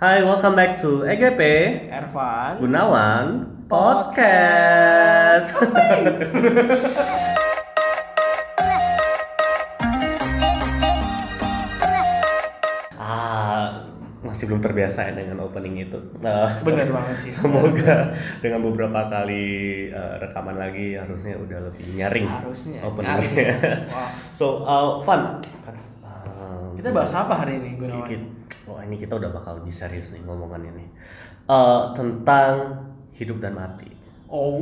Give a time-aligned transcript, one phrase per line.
[0.00, 1.42] Hai, welcome back to EGP
[1.92, 5.52] Ervan Gunawan Podcast.
[12.96, 13.84] ah,
[14.24, 16.00] masih belum terbiasa ya dengan opening itu.
[16.24, 17.36] Eh, Bener banget sih.
[17.36, 19.44] Semoga dengan beberapa kali
[19.92, 23.52] eh, rekaman lagi harusnya udah lebih nyaring Harusnya, openingnya.
[23.92, 24.08] Wah.
[24.32, 25.44] so, uh, fun.
[26.80, 28.08] Uh, Kita bahas apa hari ini Gunawan?
[28.64, 30.88] Oh ini kita udah bakal lebih serius nih ngomongannya nih
[31.44, 32.54] Eh, tentang
[33.12, 33.90] hidup dan mati.
[34.30, 34.54] Oh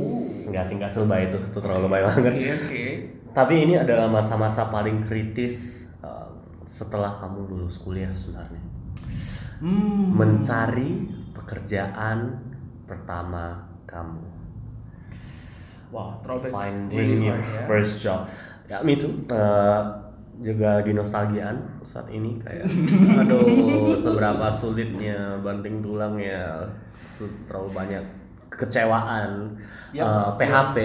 [0.49, 2.33] Enggak sih nggak selebay itu, itu terlalu lebay banget.
[2.33, 2.83] Oke oke
[3.29, 6.29] Tapi ini adalah masa-masa paling kritis eh,
[6.65, 8.63] setelah kamu lulus kuliah sebenarnya.
[9.61, 12.35] Hmm Mencari pekerjaan
[12.83, 14.25] pertama kamu.
[15.89, 17.63] Wow throwback Finding really your hard ya.
[17.63, 18.25] first job.
[18.65, 19.13] Ya me too.
[19.29, 19.81] Eh,
[20.39, 22.63] juga lagi nostalgiaan saat ini kayak
[23.27, 26.63] aduh seberapa sulitnya banting tulang ya
[27.43, 28.03] terlalu banyak
[28.47, 29.59] kekecewaan
[29.91, 30.07] Yap.
[30.07, 30.77] eh, PHP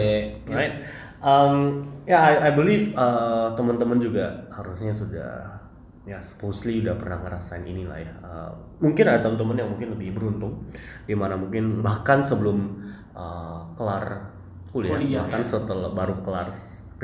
[0.50, 0.56] Yap.
[0.58, 0.76] right
[1.22, 5.62] um, ya I, I believe eh, teman-teman juga harusnya sudah
[6.04, 8.50] ya supposedly udah pernah ngerasain inilah ya Eh,
[8.82, 10.66] mungkin ada teman-teman yang mungkin lebih beruntung
[11.06, 12.82] di mana mungkin bahkan sebelum
[13.14, 14.34] eh, kelar
[14.74, 15.48] kuliah, Kuliah, bahkan ya.
[15.54, 16.50] setelah baru kelar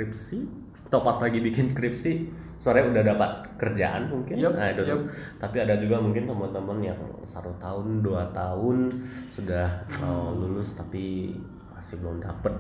[0.01, 0.49] skripsi
[0.89, 4.41] atau pas lagi bikin skripsi sore udah dapat kerjaan mungkin.
[4.41, 5.13] Yup, nah itu yup.
[5.37, 9.69] tapi ada juga mungkin teman-teman yang satu tahun dua tahun sudah
[10.01, 11.37] uh, lulus tapi
[11.77, 12.53] masih belum dapet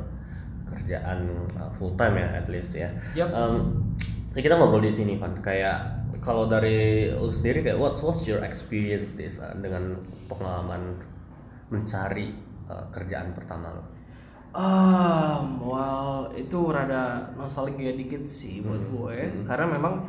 [0.68, 2.92] kerjaan uh, full time ya at least ya.
[3.16, 3.32] Yup.
[3.32, 3.56] Um,
[4.36, 5.32] kita ngobrol di sini Van.
[5.40, 9.96] Kayak kalau dari lu sendiri kayak what's what's your experience this uh, dengan
[10.28, 11.00] pengalaman
[11.72, 12.36] mencari
[12.68, 13.99] uh, kerjaan pertama lo
[14.50, 18.92] Um, well itu rada nostalgia dikit sih buat Hmm.
[18.92, 19.18] gue.
[19.46, 20.02] Karena memang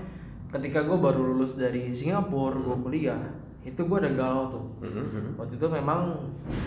[0.49, 2.81] ketika gue baru lulus dari Singapura gue Hmm.
[2.81, 3.21] kuliah
[3.61, 4.65] itu gue udah galau tuh.
[5.37, 6.17] Waktu itu memang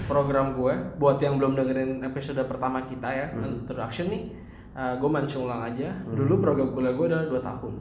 [0.06, 3.66] program gue buat yang belum dengerin episode pertama kita ya Hmm.
[3.66, 4.30] introduction nih
[4.72, 5.90] uh, gue mancung ulang aja.
[6.06, 7.74] Dulu program kuliah gue udah 2 tahun.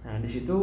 [0.00, 0.56] Nah di situ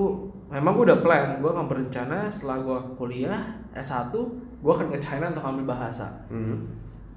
[0.48, 3.38] memang gue udah plan gue akan berencana setelah gue kuliah
[3.76, 4.10] S1
[4.58, 6.10] gue akan ke China untuk ambil bahasa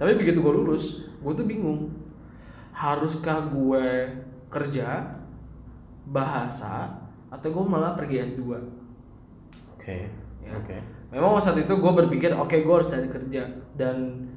[0.01, 1.93] tapi begitu gue lulus, gue tuh bingung.
[2.73, 4.09] Haruskah gue
[4.49, 5.21] kerja
[6.09, 6.97] bahasa
[7.29, 8.81] atau gue malah pergi S2?
[9.81, 9.99] oke
[10.41, 10.57] Ya.
[10.57, 10.77] oke
[11.11, 13.43] Memang saat itu gue berpikir, oke gue harus cari kerja
[13.75, 14.31] dan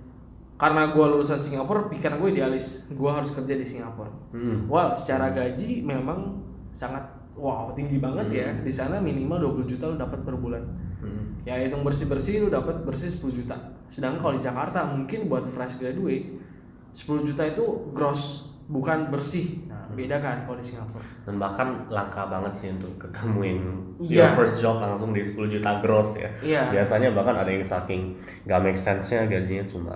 [0.57, 4.09] karena gue lulusan Singapura, pikiran gue idealis, gue harus kerja di Singapura.
[4.33, 4.65] Hmm.
[4.65, 6.41] Well, secara gaji memang
[6.73, 7.05] sangat
[7.37, 8.49] wow tinggi banget ya.
[8.57, 10.65] Di sana minimal 20 juta lo dapat per bulan.
[10.97, 11.45] Hmm.
[11.45, 13.53] Ya hitung bersih-bersih lu dapat bersih 10 juta.
[13.93, 16.33] Sedangkan kalau di Jakarta mungkin buat fresh graduate
[16.89, 17.61] 10 juta itu
[17.93, 19.69] gross bukan bersih.
[19.69, 21.05] Nah, beda kan kalau di Singapura.
[21.23, 23.61] dan bahkan langka banget sih untuk ketemuin
[24.01, 24.25] Iya.
[24.25, 26.61] your first job langsung di 10 juta gross ya Iya.
[26.73, 29.95] biasanya bahkan ada yang saking gak make sense nya gajinya cuma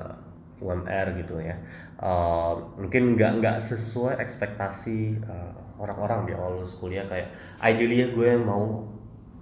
[0.57, 1.57] UMR gitu ya
[1.97, 8.37] Eh, mungkin nggak nggak sesuai ekspektasi eh, orang-orang di awal lulus kuliah kayak ideally gue
[8.37, 8.85] mau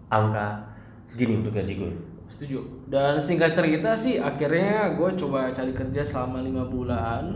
[0.08, 0.64] angka
[1.04, 1.92] segini untuk gaji gue
[2.26, 2.60] Setuju.
[2.86, 7.30] Dan singkat cerita sih akhirnya gue coba cari kerja selama lima bulan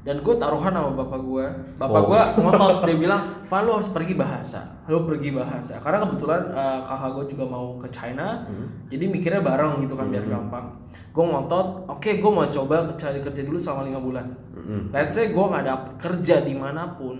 [0.00, 1.46] dan gue taruhan sama bapak gue.
[1.76, 2.06] Bapak Oh.
[2.06, 4.60] gue ngotot dia bilang, "Van lu harus pergi bahasa.
[4.86, 8.46] Lu pergi bahasa." Karena kebetulan eh, kakak gue juga mau ke China.
[8.86, 10.78] Jadi mikirnya bareng gitu kan biar gampang.
[11.10, 14.94] Gue ngotot, "Oke, gue mau coba cari kerja dulu selama lima bulan." Mm-mm.
[14.94, 17.18] Let's say gue nggak dapet kerja di mana pun,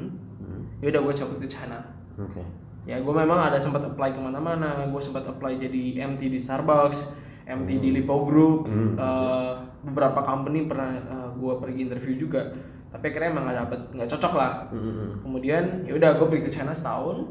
[0.78, 1.76] ya udah gue cabut ke China.
[2.16, 6.38] oke Ya gue memang ada sempat apply ke mana-mana, gue sempat apply jadi MT di
[6.38, 9.52] Starbucks, MT di Lipo Group, eh,
[9.82, 10.94] beberapa company pernah
[11.34, 12.46] gue pergi interview juga,
[12.94, 14.52] tapi akhirnya emang nggak dapet, nggak cocok lah.
[14.70, 15.26] Mm-mm.
[15.26, 17.26] Kemudian ya udah gue pergi ke China setahun,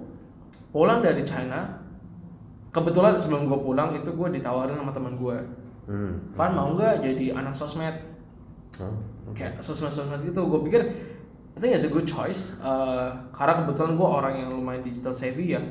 [0.76, 1.80] pulang dari China,
[2.76, 5.40] kebetulan sebelum gue pulang itu gue ditawarin sama teman gue,
[5.86, 6.34] Hmm.
[6.34, 7.94] Van mau nggak jadi anak sosmed?
[8.82, 8.98] Oh,
[9.38, 10.42] kayak sosmed-sosmed gitu.
[10.50, 10.82] Gue pikir
[11.56, 12.60] I think it's a good choice.
[12.60, 15.64] Eh, karena kebetulan gue orang yang lumayan digital savvy ya.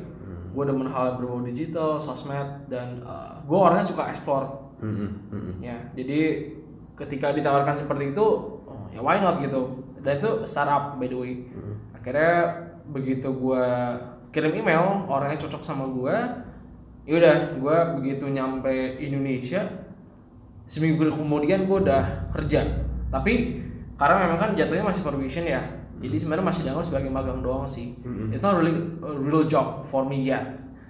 [0.55, 3.03] Gue demen hal yang berbau digital sosmed dan
[3.45, 4.65] gue orangnya suka explore.
[4.84, 5.31] Mm-mm.
[5.33, 5.55] Mm-mm.
[5.64, 6.50] ya jadi
[6.99, 8.26] ketika ditawarkan seperti itu
[8.69, 9.82] oh, ya why not gitu.
[10.05, 11.43] Dan itu startup by the way.
[11.97, 12.55] Akhirnya
[12.87, 13.67] begitu gue
[14.31, 16.17] kirim email orangnya cocok sama gue
[17.05, 19.64] yaudah gue begitu nyampe Indonesia
[20.64, 22.62] seminggu kemudian gue udah kerja.
[23.11, 23.64] Tapi
[23.99, 25.62] karena memang kan jatuhnya masih probation ya
[26.02, 27.94] jadi sebenarnya masih dianggap sebagai magang doang sih
[28.31, 30.44] it's not really a real job for me yet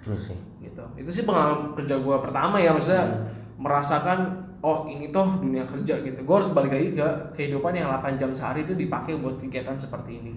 [0.05, 0.37] Iya sih.
[0.61, 3.25] gitu itu sih pengalaman kerja gue pertama ya maksudnya
[3.57, 4.19] merasakan
[4.61, 8.29] oh ini toh dunia kerja gitu gue harus balik lagi ke kehidupan yang 8 jam
[8.29, 10.33] sehari itu dipakai buat kegiatan seperti ini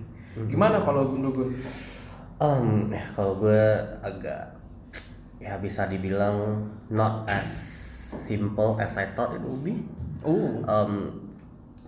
[0.46, 1.50] gimana kalau Gundu Gun?
[2.38, 3.62] Um, ya kalau gue
[3.98, 4.54] agak
[5.42, 7.50] ya bisa dibilang not as
[8.14, 9.82] simple as I thought it would be.
[10.22, 10.62] Oh.
[10.62, 11.26] Um,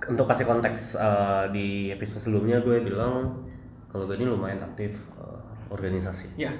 [0.08, 3.44] untuk kasih konteks uh, di episode sebelumnya gue bilang
[3.90, 6.40] kalau gue ini lumayan aktif uh, organisasi.
[6.40, 6.54] Ya.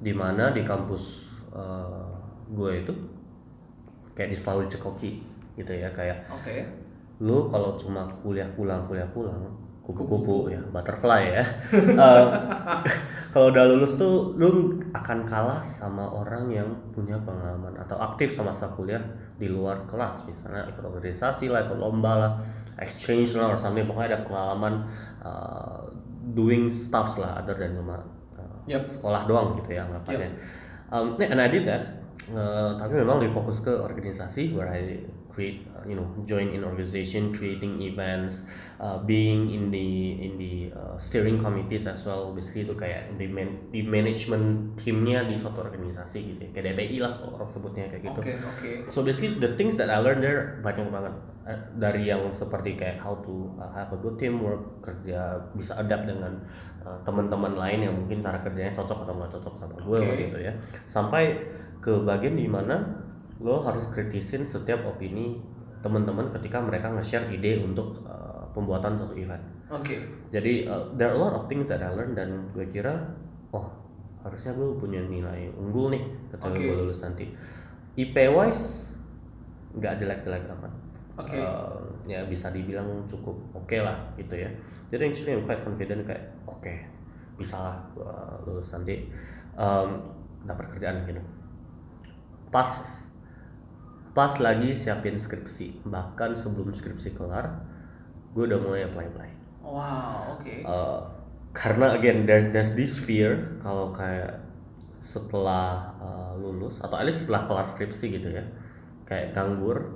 [0.00, 2.08] Di mana di kampus uh,
[2.48, 2.92] gue itu
[4.18, 5.22] kayak di selalu cekoki
[5.54, 6.66] gitu ya kayak Oke.
[7.22, 9.38] lu kalau cuma kuliah pulang kuliah pulang
[9.88, 11.44] kupu-kupu ya butterfly ya.
[11.98, 12.24] Eh,
[13.32, 18.52] kalau udah lulus tuh lu akan kalah sama orang yang punya pengalaman atau aktif sama
[18.52, 19.00] masa kuliah
[19.40, 20.28] di luar kelas.
[20.28, 22.32] Misalnya ikut organisasi lah ikut lomba lah
[22.78, 23.88] exchange lah or something.
[23.88, 24.74] Pokoknya ada pengalaman
[25.24, 25.88] uh,
[26.36, 28.04] doing stuffs lah other than cuma
[28.36, 28.92] uh, Yep.
[28.92, 30.30] sekolah doang gitu ya anggapannya.
[30.92, 32.04] Um, and I did that.
[32.28, 35.00] Uh, tapi memang difokus ke organisasi where I
[35.38, 38.42] create uh, you know join in organization creating events
[38.82, 42.34] uh, being in the in the uh, steering committees as well.
[42.34, 46.50] Basically itu kayak di, man, di management timnya di suatu organisasi gitu ya.
[46.50, 48.18] Kayak DPI lah kalau orang sebutnya kayak gitu.
[48.18, 48.70] Oke, oke.
[48.90, 51.14] So basically the things that I learned there banyak banget.
[51.48, 56.04] Eh, dari yang seperti kayak how to uh, have a good teamwork kerja bisa adapt
[56.04, 56.36] dengan
[56.84, 60.04] uh, teman-teman lain yang mungkin cara kerjanya cocok atau nggak cocok sama gue Oke.
[60.04, 60.52] waktu itu ya.
[60.84, 61.40] Sampai
[61.80, 63.07] ke bagian di mana
[63.38, 65.38] lo harus kritisin setiap opini
[65.78, 69.94] teman-teman ketika mereka nge-share ide untuk uh, pembuatan satu event Oke.
[70.34, 73.14] jadi uh, there are a lot of things that I learned dan gue kira
[73.54, 73.70] oh
[74.26, 76.02] harusnya gue punya nilai unggul nih
[76.34, 76.66] ketika Oke.
[76.66, 77.30] gue lulus nanti
[77.94, 78.90] IP wise
[79.78, 80.72] nggak jelek-jelek amat
[81.18, 81.34] Oke.
[81.34, 84.50] Uh, ya bisa dibilang cukup oke lah gitu ya
[84.90, 86.74] jadi actually I'm quite confident kayak oke
[87.38, 89.06] bisa lah gua lulus nanti
[89.54, 89.98] um,
[90.46, 91.22] dapat kerjaan gitu
[92.54, 92.66] pas
[94.12, 95.84] pas lagi siapin skripsi.
[95.84, 97.64] Bahkan sebelum skripsi kelar
[98.32, 99.30] gue udah mulai apply apply
[99.68, 100.54] Wow, oke.
[100.64, 101.00] Uh,
[101.52, 104.40] karena again there's there's this fear kalau kayak
[104.98, 108.44] setelah uh, lulus atau at least setelah kelar skripsi gitu ya
[109.04, 109.94] kayak nganggur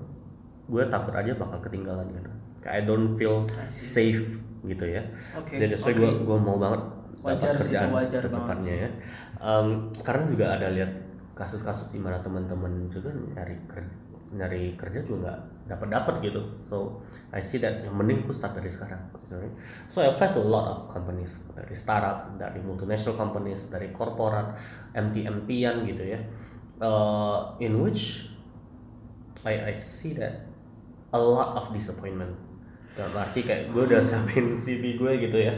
[0.68, 2.30] gue takut aja bakal ketinggalan gitu.
[2.62, 5.02] Kayak I don't feel safe gitu ya.
[5.34, 5.98] Oke, jadi so oke.
[5.98, 6.82] gue gue mau banget
[7.22, 8.90] dapat kerjaan secepatnya ya.
[9.42, 10.92] Um, karena juga ada lihat
[11.32, 14.01] kasus-kasus di mana teman-teman juga nyari kerja
[14.32, 15.38] nyari kerja juga nggak
[15.68, 16.42] dapat dapat gitu.
[16.64, 19.00] So I see that yang mending aku start dari sekarang.
[19.88, 24.56] So I apply to a lot of companies dari startup dari multinational companies dari korporat
[24.96, 26.20] MT-MT-an gitu ya.
[26.82, 28.32] Uh, in which
[29.46, 30.48] I I see that
[31.12, 32.34] a lot of disappointment.
[32.92, 35.54] Dalam arti kayak gue udah siapin CV gue gitu ya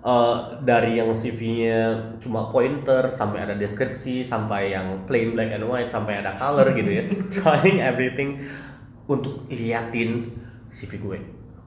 [0.00, 5.92] Eh, dari yang CV-nya cuma pointer sampai ada deskripsi sampai yang plain black and white
[5.92, 7.04] sampai ada color gitu ya
[7.36, 8.40] trying everything
[9.04, 10.24] untuk liatin
[10.72, 11.18] CV gue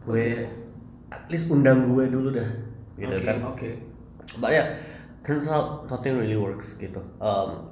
[0.09, 0.50] gue Oke.
[1.13, 2.50] at least undang gue dulu dah
[2.97, 3.69] gitu Oke, kan Oke.
[4.41, 4.68] But yeah,
[5.21, 7.06] turns out nothing really works gitu.
[7.21, 7.69] Um,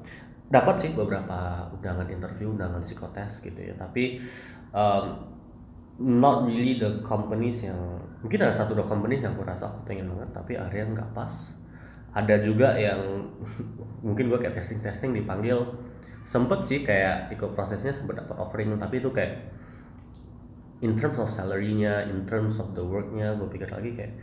[0.53, 3.73] dapat sih beberapa undangan interview, undangan psikotes gitu ya.
[3.81, 4.21] Tapi
[4.77, 5.30] um,
[6.01, 7.77] not really the companies yang
[8.25, 11.33] mungkin ada satu dua companies yang aku rasa aku pengen banget tapi akhirnya nggak pas.
[12.11, 12.99] Ada juga yang
[14.05, 15.63] mungkin gue kayak testing testing dipanggil
[16.21, 19.49] sempet sih kayak ikut prosesnya sempet dapat offering tapi itu kayak
[20.81, 24.13] in terms of salary-nya, in terms of the work-nya, gue pikir lagi kayak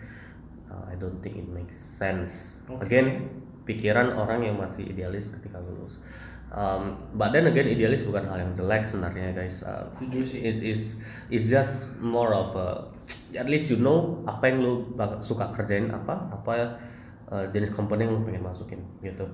[0.69, 2.59] uh, I don't think it makes sense.
[2.67, 2.87] Oke.
[2.87, 3.31] Again,
[3.65, 6.03] pikiran orang yang masih idealis ketika lulus.
[6.49, 9.61] Um, but then again, idealis bukan hal yang jelek sebenarnya guys.
[9.61, 10.33] Uh, is
[10.65, 10.81] is
[11.29, 12.89] is just more of a
[13.37, 16.81] at least you know apa yang lu bak- suka kerjain apa apa
[17.29, 19.29] uh, jenis company yang lu pengen masukin gitu.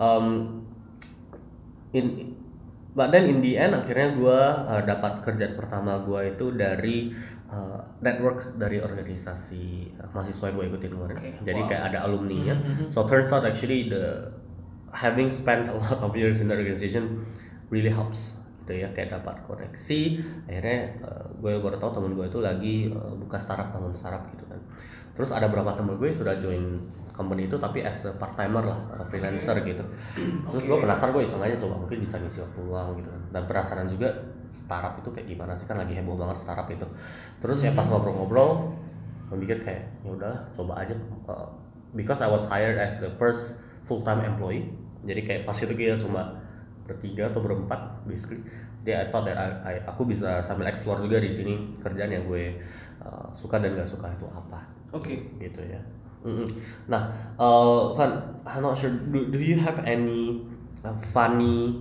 [0.00, 0.64] Um,
[1.92, 2.32] in
[2.96, 4.40] but then in the end akhirnya gue
[4.88, 7.12] dapat kerjaan pertama gue itu dari
[7.52, 11.16] uh, network dari organisasi uh, mahasiswa yang gue ikutin kemarin.
[11.20, 11.68] Oke, Jadi wow.
[11.68, 12.56] kayak ada alumni-nya.
[12.56, 12.88] Mhm.
[12.88, 14.32] So turns out actually the
[14.92, 17.22] having spent a lot of years in the organization
[17.70, 20.00] really helps gitu ya kayak dapat koneksi.
[20.50, 24.42] Akhirnya uh, gue baru tahu temen gue itu lagi uh, buka startup bangun startup gitu
[24.50, 24.58] kan.
[25.14, 26.82] Terus ada beberapa temen gue yang sudah join
[27.14, 29.86] company itu tapi as a part timer lah uh, freelancer gitu.
[30.50, 30.82] Terus gue Oke.
[30.82, 33.22] penasaran gue iseng aja coba mungkin bisa ngisi waktu luang gitu kan.
[33.30, 34.10] Dan penasaran juga
[34.50, 35.70] startup itu kayak gimana sih?
[35.70, 36.86] Kan lagi heboh banget startup itu.
[37.38, 38.74] Terus ya pas ngobrol-ngobrol
[39.30, 40.98] gue mikir kayak ya udahlah coba aja.
[41.30, 41.46] Uh,
[41.94, 44.66] because I was hired as the first full time employee
[45.06, 46.34] jadi kayak pas itu kita cuma
[46.82, 48.42] bertiga atau berempat basically
[48.82, 52.26] jadi I thought that I, I- aku bisa sambil explore juga di sini kerjaan yang
[52.26, 52.58] gue
[52.98, 54.58] uh, suka dan gak suka itu apa
[54.90, 55.14] Oke.
[55.38, 55.78] gitu ya
[56.26, 56.46] Mm-mm.
[56.90, 57.06] nah
[57.38, 60.42] uh, Van I'm not sure do, do you have any
[60.82, 61.78] uh, funny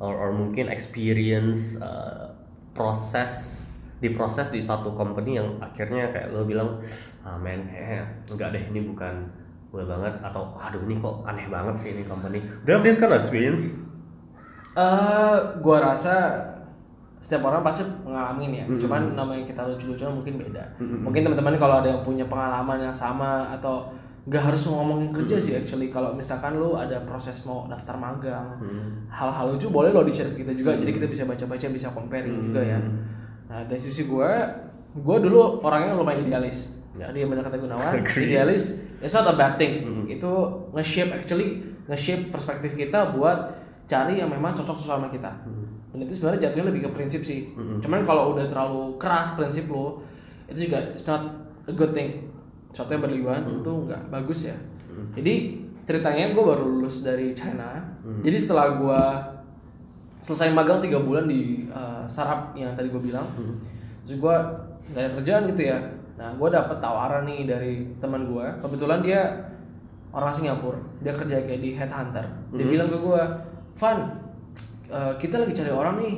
[0.00, 2.32] or, or mungkin experience uh,
[2.72, 3.60] proses
[4.02, 6.80] di proses di satu company yang akhirnya kayak lo bilang
[7.22, 9.14] ah men kayaknya enggak deh ini bukan
[9.72, 10.14] gue banget.
[10.20, 12.38] Atau aduh ini kok aneh banget sih ini company.
[12.62, 13.72] Do you have this kind of experience?
[14.72, 16.32] Eh, gua rasa
[17.20, 18.64] setiap orang pasti ngalamin ya.
[18.64, 18.80] Mm-mm.
[18.80, 20.64] cuman namanya kita lucu-lucuan mungkin beda.
[20.80, 21.04] Mm-mm.
[21.04, 25.54] mungkin teman-teman kalau ada yang punya pengalaman yang sama atau nggak harus ngomongin kerja sih
[25.54, 25.86] actually.
[25.86, 29.06] Kalau misalkan lu ada proses mau daftar magang Hmm.
[29.12, 30.72] hal-hal lucu boleh lo di share ke kita juga.
[30.74, 32.78] Jadi kita bisa baca-baca bisa comparing juga ya.
[32.80, 32.96] Hmm.
[33.52, 34.30] nah dari sisi gue
[34.94, 36.72] gue dulu orangnya lumayan idealis.
[36.92, 37.08] Ya.
[37.08, 39.82] tadi yang benar kata Gunawan idealis it's not a bad thing.
[39.82, 40.04] Hmm.
[40.06, 40.30] itu
[40.72, 43.58] nge-shape actually nge-shape perspektif kita buat
[43.90, 45.28] cari yang memang cocok sama kita.
[45.42, 45.66] Hmm.
[45.92, 47.52] dan itu sebenarnya jatuhnya lebih ke prinsip sih.
[47.84, 50.00] Cuman kalau udah terlalu keras prinsip lo
[50.48, 51.28] itu juga it's not
[51.68, 52.32] a good thing.
[52.72, 54.56] Sesuatu yang berlebihan tentu nggak bagus ya.
[55.12, 57.76] Jadi ceritanya gue baru lulus dari China.
[58.24, 59.02] Jadi setelah gue
[60.22, 63.26] selesai magang tiga bulan di uh, startup yang tadi gue bilang
[64.06, 64.36] terus gue
[64.94, 65.78] nggak ada kerjaan gitu ya
[66.12, 69.20] nah gue dapet tawaran nih dari teman gue kebetulan dia
[70.12, 70.80] orang Singapura.
[71.00, 72.26] Dia kerja kayak di headhunter.
[72.52, 73.22] Dia bilang ke gue
[73.80, 73.98] Van
[74.92, 76.14] uh, kita lagi cari orang nih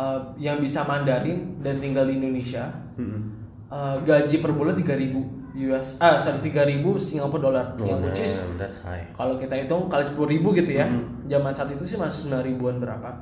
[0.00, 2.72] uh, yang bisa Mandarin dan tinggal di Indonesia.
[2.96, 3.44] Hmm.
[3.72, 8.52] Uh, gaji per bulan 3000 US ah sorry 3000 Singapura dolar Oh, is
[9.16, 10.88] kalau kita hitung kali 10.000 ribu gitu ya.
[11.28, 13.12] Zaman saat itu sih masih 9 ribuan berapa.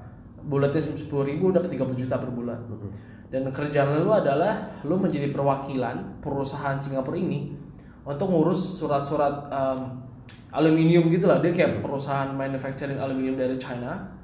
[0.40, 2.58] Bulatnya 10 ribu dapat 30 juta per bulan
[3.30, 7.54] dan kerjaan lu adalah lu menjadi perwakilan perusahaan Singapura ini
[8.02, 10.02] untuk ngurus surat-surat um,
[10.50, 11.38] aluminium gitu lah.
[11.38, 14.18] Dia kayak perusahaan manufacturing aluminium dari China.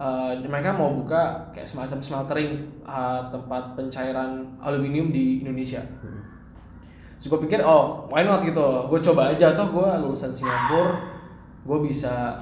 [0.00, 2.52] Uh, mereka mau buka kayak semacam smeltering
[2.88, 5.80] uh, tempat pencairan aluminium di Indonesia.
[7.20, 8.40] Terus gue pikir oh why not?
[8.40, 11.04] gitu, gue coba aja toh gue lulusan Singapura,
[11.68, 12.40] gue bisa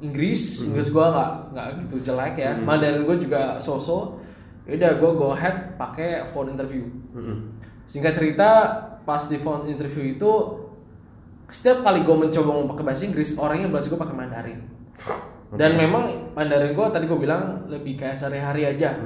[0.00, 4.16] Inggris, Inggris gue nggak nggak gitu jelek ya, Mandarin gue juga so-so.
[4.66, 6.86] Yaudah gue go ahead pakai phone interview.
[7.14, 7.54] Hmm.
[7.86, 8.48] Singkat cerita
[9.06, 10.32] pas di phone interview itu
[11.46, 14.60] setiap kali gue mencoba mau pakai bahasa Inggris orangnya bahasa gue pakai Mandarin.
[15.60, 18.98] Dan memang Mandarin gue tadi gue bilang lebih kayak sehari-hari aja.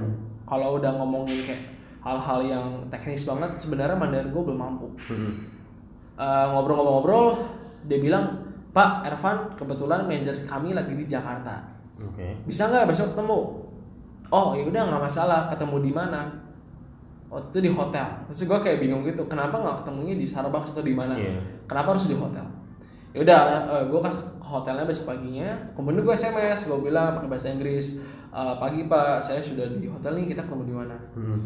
[0.48, 1.62] Kalau udah ngomongin kayak
[2.00, 4.88] hal-hal yang teknis banget sebenarnya Mandarin gue belum mampu.
[5.12, 5.60] Hmm.
[6.20, 7.32] Eh, ngobrol-ngobrol-ngobrol
[7.88, 8.44] dia bilang
[8.76, 11.64] Pak Ervan kebetulan manajer kami lagi di Jakarta
[11.96, 12.44] Oke.
[12.44, 13.38] bisa nggak besok ketemu
[14.28, 16.20] oh ya udah nggak masalah ketemu di mana
[17.26, 20.82] waktu itu di hotel terus gue kayak bingung gitu kenapa nggak ketemunya di Starbucks atau
[20.82, 21.38] di mana Iya.
[21.64, 22.44] kenapa harus di hotel
[23.10, 23.40] ya udah
[23.86, 24.10] gue ke
[24.40, 27.98] hotelnya besok paginya kemudian gue sms gue bilang pakai bahasa Inggris
[28.30, 31.40] "Eh, pagi pak saya sudah di hotel nih kita ketemu di mana Hmm.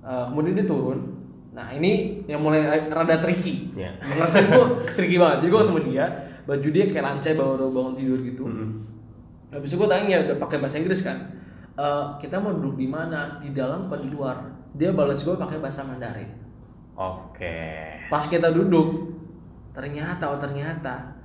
[0.00, 1.20] Eh, kemudian dia turun
[1.50, 3.90] nah ini yang mulai rada tricky Ya.
[3.98, 6.04] ngerasain gue tricky banget jadi gue ketemu dia
[6.42, 8.80] baju dia kayak lancai baru bangun tidur gitu Hmm.
[9.50, 11.18] Habis itu gue tanya udah pakai bahasa Inggris kan.
[11.80, 13.40] "Eh, kita mau duduk di mana?
[13.40, 14.36] Di dalam apa di luar?
[14.76, 16.28] Dia balas gue pakai bahasa Mandarin.
[16.92, 17.56] Oke.
[18.12, 19.16] Pas kita duduk,
[19.72, 21.16] ternyata oh ternyata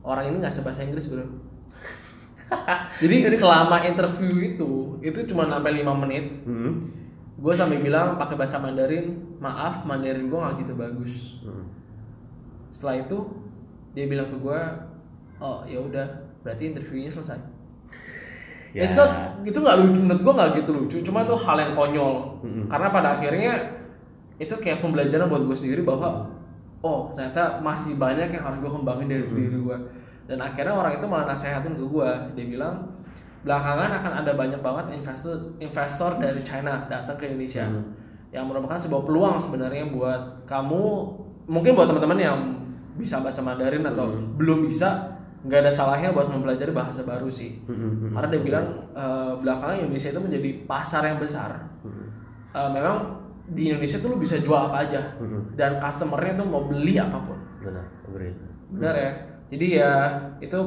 [0.00, 1.28] orang ini nggak sebahasa Inggris bro.
[3.04, 6.40] Jadi selama interview itu, itu cuma sampai lima menit.
[6.48, 6.80] Hmm.
[7.36, 11.44] Gue sampai bilang pakai bahasa Mandarin, maaf Mandarin gue nggak gitu bagus.
[11.44, 11.68] Hmm.
[12.72, 13.18] Setelah itu
[13.92, 14.60] dia bilang ke gue,
[15.36, 16.08] oh ya udah,
[16.40, 17.36] berarti interviewnya selesai.
[18.70, 18.86] Ya.
[18.86, 22.14] It's not, itu nggak lucu menurut gue nggak gitu lucu cuma itu hal yang konyol.
[22.70, 23.52] Karena pada akhirnya
[24.40, 26.24] itu kayak pembelajaran buat gue sendiri bahwa
[26.80, 29.76] oh ternyata masih banyak yang harus gue kembangin dari diri gue
[30.24, 32.88] dan akhirnya orang itu malah nasehatin ke gue dia bilang
[33.44, 37.64] belakangan akan ada banyak banget investor investor dari China datang ke Indonesia.
[38.30, 40.82] Yang merupakan sebuah peluang sebenarnya buat kamu
[41.50, 42.38] mungkin buat teman-teman yang
[42.94, 48.12] bisa bahasa Mandarin atau belum bisa nggak ada salahnya buat mempelajari bahasa baru sih Hmm.
[48.12, 51.50] karena dia bilang eh, belakangan Indonesia itu menjadi pasar yang besar.
[52.50, 53.16] Eh, memang
[53.48, 55.16] di Indonesia tuh lu bisa jual apa aja
[55.54, 57.38] dan customernya tuh mau beli apa pun.
[57.60, 57.84] Benar.
[58.70, 59.12] Benar ya.
[59.50, 59.92] Jadi ya
[60.38, 60.58] itu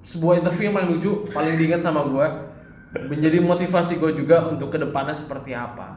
[0.00, 2.26] sebuah interview yang paling lucu, paling diingat sama gue.
[3.08, 5.96] Menjadi motivasi gue juga untuk ke depannya seperti apa.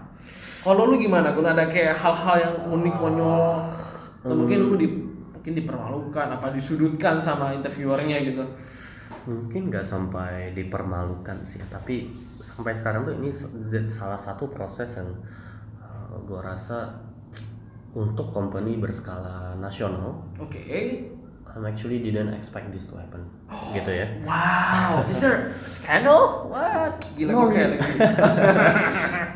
[0.64, 1.36] Kalau lu gimana?
[1.36, 3.62] Gun ada kayak hal-hal yang unik konyol
[4.26, 4.88] atau mungkin lu di
[5.46, 8.42] mungkin dipermalukan apa disudutkan sama interviewernya gitu.
[9.30, 12.10] Mungkin nggak sampai dipermalukan sih, tapi
[12.42, 13.30] sampai sekarang tuh ini
[13.86, 15.06] salah satu proses yang
[15.86, 16.98] uh, gua rasa
[17.94, 20.66] untuk company berskala nasional, Oke.
[21.54, 23.30] I'm actually didn't expect this to happen,
[23.70, 24.10] gitu ya.
[24.26, 26.50] Wow, is there scandal?
[26.50, 27.06] What?
[27.16, 27.92] Gila gue kayak lagi.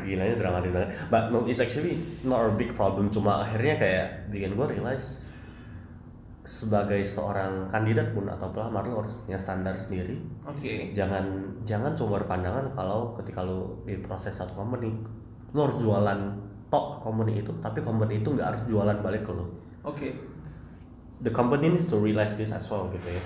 [0.10, 0.90] Gilanya dramatis banget.
[1.08, 3.08] But no, it's actually not a big problem.
[3.08, 5.29] Cuma akhirnya kayak bikin gue realize
[6.40, 10.16] sebagai seorang kandidat pun atau pelamar lu harus punya standar sendiri.
[10.44, 10.96] Oke.
[10.96, 11.24] Jangan
[11.68, 14.90] jangan cuma berpandangan kalau ketika lu di proses satu company
[15.52, 16.20] lu harus jualan
[16.70, 19.46] tok company itu, tapi company itu nggak harus jualan balik ke lu.
[19.84, 20.08] Oke.
[21.20, 23.22] The company needs to realize this as well gitu ya.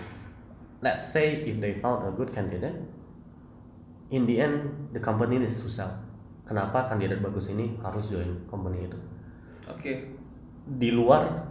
[0.83, 2.77] Let's say if they found a good candidate,
[4.15, 5.91] in the end the company needs to sell
[6.45, 8.99] kenapa kandidat bagus ini harus join company itu
[9.67, 9.93] oke
[10.65, 11.51] di luar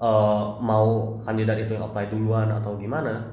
[0.00, 3.24] uh, mau kandidat itu yang apply duluan atau gimana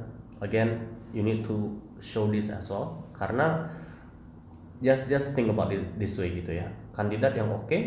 [0.44, 0.80] again
[1.16, 3.00] you need to show this as well.
[3.14, 3.70] Karena
[4.84, 6.68] just just think about it this way gitu ya.
[6.92, 7.80] Kandidat yang oke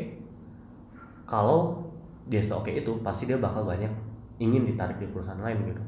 [1.27, 1.85] kalau
[2.27, 3.91] dia oke itu pasti dia bakal banyak
[4.41, 5.83] ingin ditarik di perusahaan lain gitu.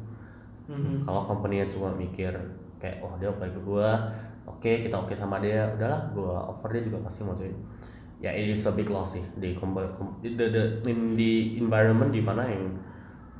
[0.69, 1.01] Mhm.
[1.01, 2.29] kalau company cuma mikir
[2.77, 3.97] kayak oh dia apply ke gua
[4.45, 7.57] oke kita oke sama dia udahlah gua offer dia juga pasti mau join
[8.19, 12.43] ya it is a big loss sih di the, the, in the environment di mana
[12.51, 12.75] yang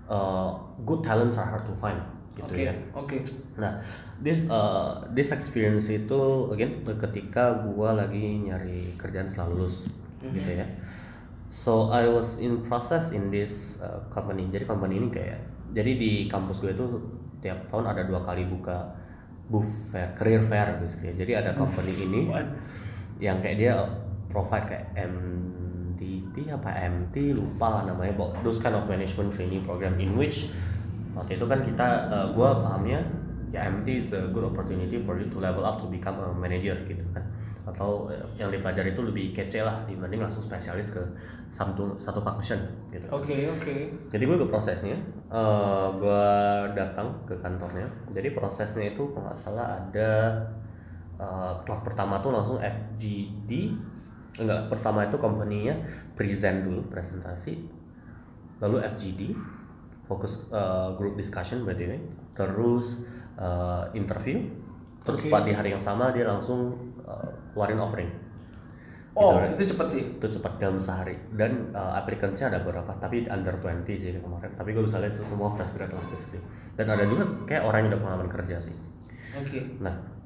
[0.07, 0.55] uh,
[0.87, 1.99] good talents are hard to find
[2.39, 3.17] gitu oke ya oke
[3.59, 3.83] Nah,
[4.23, 9.91] this uh, this experience itu again ketika gua lagi nyari kerjaan setelah lulus
[10.23, 10.67] gitu ya.
[11.51, 14.47] So I was in process in this uh, company.
[14.47, 15.41] Jadi company ini kayak
[15.75, 16.87] jadi di kampus gue itu
[17.45, 18.89] tiap tahun ada dua kali buka
[19.49, 21.17] booth fair, career fair basically.
[21.17, 22.21] Jadi ada company ini
[23.19, 23.75] yang kayak dia
[24.29, 30.15] provide kayak MDP apa MT lupa namanya but those kind of management training program in
[30.15, 30.53] which
[31.17, 33.03] waktu itu kan kita uh, gua pahamnya
[33.49, 36.77] ya MT is a good opportunity for you to level up to become a manager
[36.85, 37.25] gitu kan.
[37.65, 41.01] Atau uh, yang dipelajari itu lebih kece lah dibanding langsung spesialis ke
[41.49, 42.61] satu satu function
[42.93, 43.09] gitu.
[43.09, 43.77] Oke oke.
[44.13, 44.97] Jadi gue ke prosesnya
[45.33, 46.25] eh gue
[46.77, 47.89] datang ke kantornya.
[48.13, 50.11] Jadi prosesnya itu kalau nggak salah ada
[51.19, 53.75] eh tahap pertama tuh langsung FGD
[54.39, 55.75] enggak pertama itu company-nya
[56.15, 57.59] present dulu presentasi.
[58.59, 59.23] Lalu FGD
[60.09, 62.01] fokus eh, group discussion by the way.
[62.33, 63.05] Terus
[63.39, 64.43] eh, interview.
[65.03, 65.31] Terus Oke.
[65.31, 68.11] pada di hari yang sama dia langsung eh, keluarin offering.
[69.19, 69.55] Oh Gitu, right?
[69.59, 70.03] itu cepet sih?
[70.15, 71.19] Itu cepat dalam sehari.
[71.35, 74.47] Dan uh, ada beberapa tapi under 20 sih kemarin.
[74.55, 76.39] Tapi gue bisa lihat itu semua fresh grad lah basically.
[76.79, 78.77] Dan ada juga kayak orang yang udah pengalaman kerja sih.
[79.35, 79.59] Oke.
[79.83, 80.18] Nah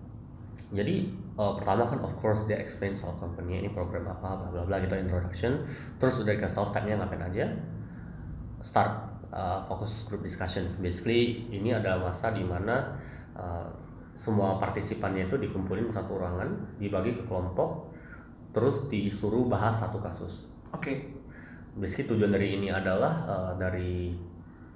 [0.73, 1.05] jadi
[1.37, 4.77] uh, pertama kan of course dia explain soal company ini program apa bla bla bla
[4.81, 5.69] gitu introduction.
[6.01, 7.45] Terus udah dikasih tahu stepnya ngapain aja
[8.65, 8.91] start
[9.29, 10.65] uh, fokus group discussion.
[10.81, 12.89] Basically ini ada masa di mana
[13.37, 13.69] uh,
[14.17, 16.49] semua partisipannya itu dikumpulin satu ruangan
[16.81, 17.93] dibagi ke kelompok
[18.57, 20.49] terus disuruh bahas satu kasus.
[20.73, 21.21] Oke.
[21.77, 24.17] Basically tujuan dari ini adalah uh, dari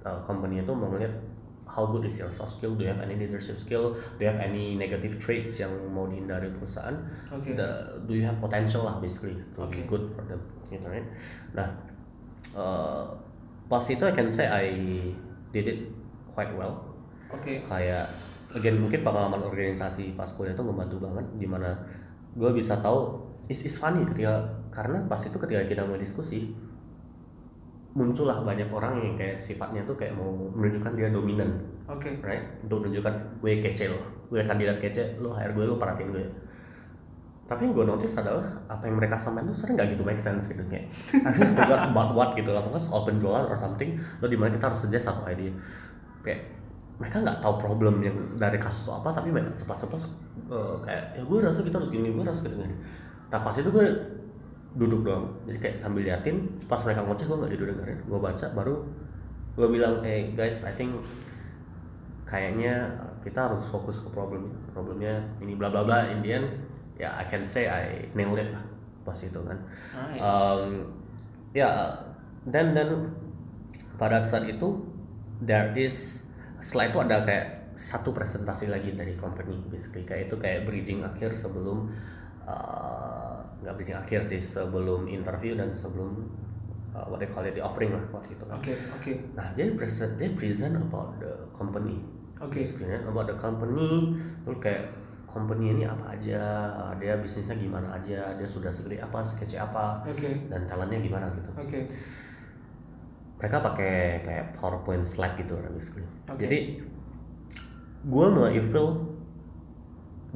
[0.04, 1.35] uh, company itu mau ngeliat
[1.66, 4.40] how good is your soft skill, do you have any leadership skill, do you have
[4.40, 6.96] any negative traits yang mau dihindari perusahaan,
[7.28, 7.52] Oke.
[7.52, 9.98] The- do you have potential lah basically to be Oke.
[9.98, 11.04] good for them, gitu right?
[11.52, 11.68] Nah,
[12.56, 13.04] uh,
[13.66, 14.66] pas itu I can say I
[15.50, 15.80] did it
[16.30, 16.96] quite well,
[17.32, 18.06] oke kayak
[18.54, 21.74] again mungkin pengalaman organisasi pas kuliah itu membantu banget di mana
[22.36, 26.52] gue bisa tahu is is funny ketika karena pas itu ketika kita mulai diskusi
[27.96, 31.48] muncullah banyak orang yang kayak sifatnya tuh kayak mau menunjukkan dia dominan.
[31.88, 32.20] Oke.
[32.20, 32.44] Right?
[32.60, 36.26] Untuk menunjukkan gue kece loh gue kandidat kece lo hire gue lo perhatiin gue.
[37.46, 40.50] Tapi yang gue notice adalah apa yang mereka sampaikan tuh sering gak gitu make sense
[40.50, 40.60] gitu.
[40.68, 42.60] Kayak I really forgot about what gitu lah.
[42.60, 45.54] Pokoknya soal penjualan or something lo di mana kita harus suggest satu ide
[46.26, 46.42] kayak
[46.96, 50.00] mereka nggak tahu problem yang dari kasus itu apa tapi mereka cepat-cepat
[50.48, 52.66] eh, kayak ya gue rasa kita harus gini gue rasa gini.
[53.30, 53.86] Nah pas itu gue
[54.76, 55.32] duduk doang.
[55.48, 57.98] Jadi kayak sambil liatin pas mereka ngoceh gue nggak tidur dengerin.
[58.04, 58.76] Gue baca baru
[59.56, 61.00] gue bilang eh guys I think
[62.28, 62.92] kayaknya
[63.24, 66.04] kita harus fokus ke problem problemnya ini bla bla bla.
[66.12, 66.48] In the end
[67.00, 68.64] ya I can say I nailed it lah
[69.02, 69.58] pas itu kan.
[69.96, 70.20] Nice.
[70.20, 70.92] Um,
[71.56, 71.88] ya
[72.44, 73.16] dan dan
[73.96, 74.76] pada saat itu
[75.40, 76.20] there is
[76.60, 80.04] setelah itu ada kayak satu presentasi lagi dari company basically.
[80.04, 81.88] Kayak itu kayak bridging akhir sebelum
[82.44, 86.28] uh, nggak bridging akhir sih sebelum interview dan sebelum
[86.96, 88.56] uh, what they call it the offering lah waktu itu kan.
[88.56, 89.12] Oke oke.
[89.36, 92.00] Nah dia present dia present about the company.
[92.40, 92.60] Oke.
[92.60, 94.82] Basically, about the company terus kayak
[95.24, 96.40] company ini apa aja
[96.96, 100.30] dia bisnisnya gimana aja dia sudah segede apa sekece apa oke.
[100.48, 101.50] dan talentnya gimana gitu.
[101.56, 101.80] Oke.
[103.36, 106.08] Mereka pakai kayak PowerPoint slide gitu lah basically.
[106.28, 106.40] Oke.
[106.40, 106.58] jadi
[108.06, 109.16] gue mulai feel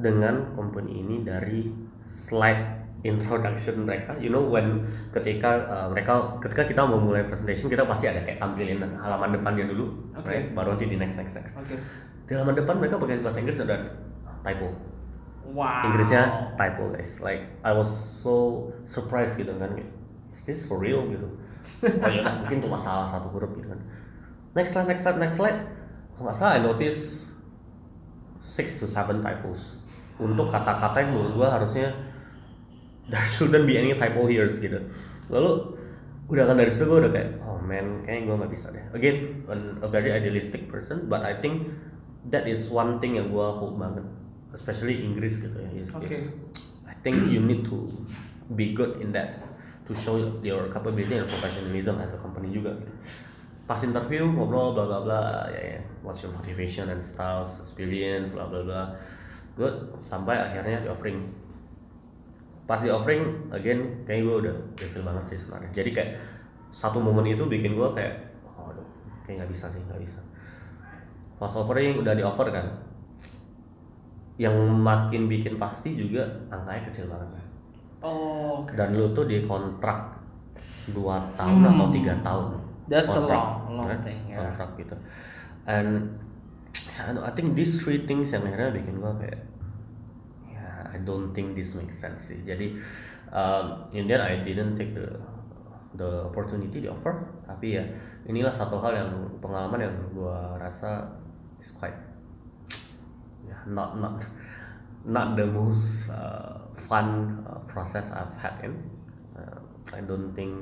[0.01, 1.69] dengan company ini dari
[2.01, 7.81] slide introduction mereka you know when ketika uh, mereka ketika kita mau mulai presentation kita
[7.85, 10.29] pasti ada kayak tampilin halaman depannya dulu Oke.
[10.29, 10.45] right?
[10.53, 11.53] baru nanti di next next next.
[11.57, 11.75] Oke.
[12.29, 13.81] Di halaman depan mereka pakai bahasa Inggris ada
[14.45, 14.69] typo.
[15.51, 15.89] Wow.
[15.91, 17.19] Inggrisnya typo guys.
[17.19, 19.73] Like I was so surprised gitu kan
[20.31, 21.03] is this for real?
[21.09, 21.27] gitu.
[22.01, 23.81] Oh ya udah mungkin cuma salah satu huruf gitu kan.
[24.53, 25.57] Next slide next slide next slide.
[26.17, 27.33] Kalau nggak salah I notice
[28.37, 29.81] six to seven typos.
[30.21, 31.89] Untuk kata-kata yang menurut gua harusnya
[33.09, 34.77] there shouldn't be any typo here gitu.
[35.31, 35.79] Lalu
[36.31, 38.83] udah kan dari situ gue udah kayak oh man kayaknya gue nggak bisa deh.
[38.93, 41.71] Again an- a very idealistic person but I think
[42.29, 44.05] that is one thing yang gue hold banget.
[44.51, 45.69] Especially Inggris gitu ya.
[45.75, 46.11] Is, Oke.
[46.11, 46.35] is-
[46.87, 47.89] I think you need to
[48.53, 49.41] be good in that
[49.87, 52.93] to show your capability and professionalism as a company juga gitu.
[53.65, 55.81] pas interview ngobrol bla bla bla ya, ya.
[56.03, 58.83] What's your motivation and styles experience bla bla bla.
[59.55, 61.31] Good sampai akhirnya di offering
[62.71, 65.67] pas di offering again kayak gue udah feel banget sih sebenarnya.
[65.75, 66.11] Jadi kayak
[66.71, 68.15] satu momen itu bikin gue kayak
[68.47, 68.87] oh aduh
[69.21, 70.23] kayak nggak bisa sih nggak bisa.
[71.35, 72.63] Pas offering udah di offer kan
[74.39, 77.45] yang makin bikin pasti juga angkanya kecil banget kan
[78.01, 78.73] Oh, oke.
[78.73, 80.17] dan lu tuh di kontrak
[80.89, 82.57] dua tahun atau tiga tahun.
[82.89, 83.37] That's a Kontrak,
[83.69, 83.99] long- long kan?
[84.01, 84.41] thing, ya.
[84.41, 84.95] kontrak gitu.
[85.69, 86.09] And
[86.97, 89.50] I think these three things yang akhirnya bikin gua kayak ya
[90.91, 92.43] I don't think this makes sense sih.
[92.43, 92.75] Jadi
[93.31, 95.07] um, in the end I didn't take the
[95.95, 97.15] the opportunity the offer.
[97.47, 97.83] Tapi ya
[98.27, 101.07] inilah satu hal yang pengalaman yang gua rasa
[101.59, 101.95] is quite
[103.47, 104.21] ya not not
[105.01, 108.77] not the most uh, fun uh, process I've had in.
[109.33, 109.57] Uh,
[109.91, 110.53] I don't think,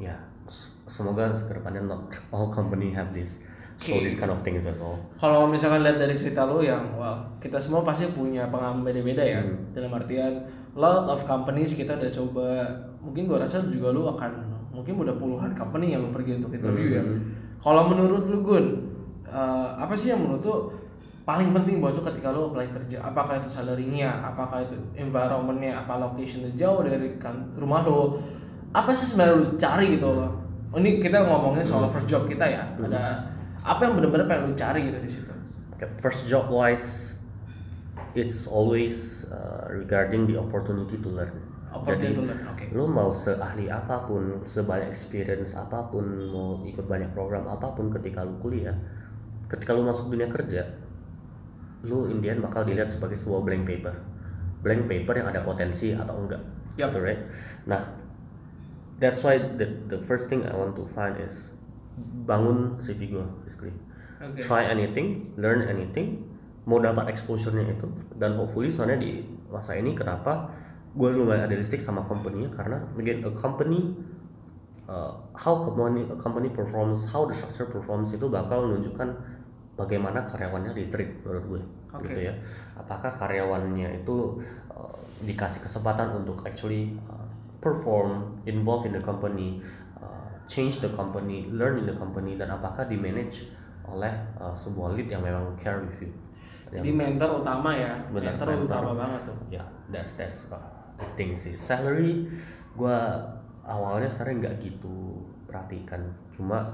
[0.00, 0.16] ya
[0.48, 3.44] s- semoga ke depannya not all company have this,
[3.82, 4.06] so Okay.
[4.06, 4.94] this kind of things as well.
[5.18, 9.42] Kalau misalkan lihat dari cerita lu yang, wow, kita semua pasti punya pengalaman beda-beda ya.
[9.42, 9.74] Hmm.
[9.74, 10.46] Dalam artian,
[10.78, 12.48] lot of companies kita udah coba,
[13.02, 14.30] mungkin gua rasa juga lu akan,
[14.70, 17.02] mungkin udah puluhan company yang lu pergi untuk interview ya.
[17.02, 17.20] Hmm.
[17.58, 18.66] Kalau menurut lu Gun,
[19.26, 20.56] eh, apa sih yang menurut lu
[21.26, 23.02] paling penting buat lu ketika lu apply kerja?
[23.02, 28.14] Apakah itu salary-nya, apakah itu environment-nya, apa location jauh dari kan rumah lu?
[28.70, 30.30] Apa sih sebenarnya lu cari gitu loh?
[30.72, 32.64] Oh, Ini kita ngomongin soal first job kita ya.
[32.80, 33.31] Ada
[33.62, 35.32] apa yang benar-benar pengen lu cari gitu di situ?
[35.78, 37.14] Okay, first job wise,
[38.18, 41.34] it's always uh, regarding the opportunity to learn.
[41.72, 42.64] Opportunity Jadi, to learn, oke.
[42.74, 47.88] lu mau seahli apa pun, sebanyak experience apa pun, mau ikut banyak program apa pun
[47.94, 48.76] ketika lu kuliah,
[49.48, 50.68] ketika lu masuk dunia kerja,
[51.86, 53.94] lu in the end bakal dilihat sebagai sebuah blank paper.
[54.62, 56.42] Blank paper yang ada potensi atau enggak.
[56.78, 56.90] Yup.
[56.90, 57.22] Gitu, right?
[57.66, 57.82] Nah,
[59.02, 61.50] that's why the the first thing I want to find is
[62.24, 63.74] bangun CV gue basically.
[64.22, 64.38] Oke.
[64.38, 66.22] Try anything, learn anything,
[66.64, 70.46] mau dapat exposure-nya itu dan hopefully soalnya di masa ini kenapa
[70.94, 73.96] gue lumayan idealistik sama company-nya karena again a company
[74.86, 79.08] uh, how company a company performs, how the structure performs itu bakal menunjukkan
[79.74, 81.62] bagaimana karyawannya di treat menurut gue
[81.96, 82.12] Oke.
[82.12, 82.34] gitu ya.
[82.76, 84.38] Apakah karyawannya itu
[84.72, 87.26] uh, dikasih kesempatan untuk actually uh,
[87.62, 89.62] perform, involve in the company,
[90.52, 93.48] change the company, learn in the company dan apakah di manage
[93.88, 96.12] oleh uh, sebuah lead yang memang care with you.
[96.68, 97.92] Jadi mentor utama ya.
[98.12, 98.64] Benar, mentor, mentor.
[98.68, 99.38] utama banget tuh.
[99.48, 100.60] Ya, that's that's uh,
[101.00, 101.56] the thing sih.
[101.56, 102.28] Salary
[102.76, 103.20] gua
[103.64, 106.00] awalnya sering nggak gitu perhatikan.
[106.32, 106.64] Cuma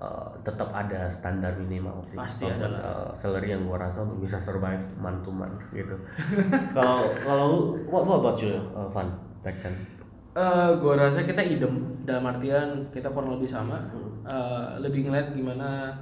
[0.00, 2.16] uh, tetap ada standar minimal sih.
[2.16, 2.80] Pasti ada lah.
[2.80, 5.96] uh, salary yang gua rasa untuk bisa survive month to month gitu.
[6.76, 7.48] Kalau kalau
[7.88, 9.08] what, what about you, uh, Van
[9.44, 10.01] back then?
[10.32, 13.76] Eh, gue rasa kita idem dalam artian kita kurang lebih sama.
[13.92, 14.24] Hmm.
[14.24, 15.92] Eh, lebih ngeliat gimana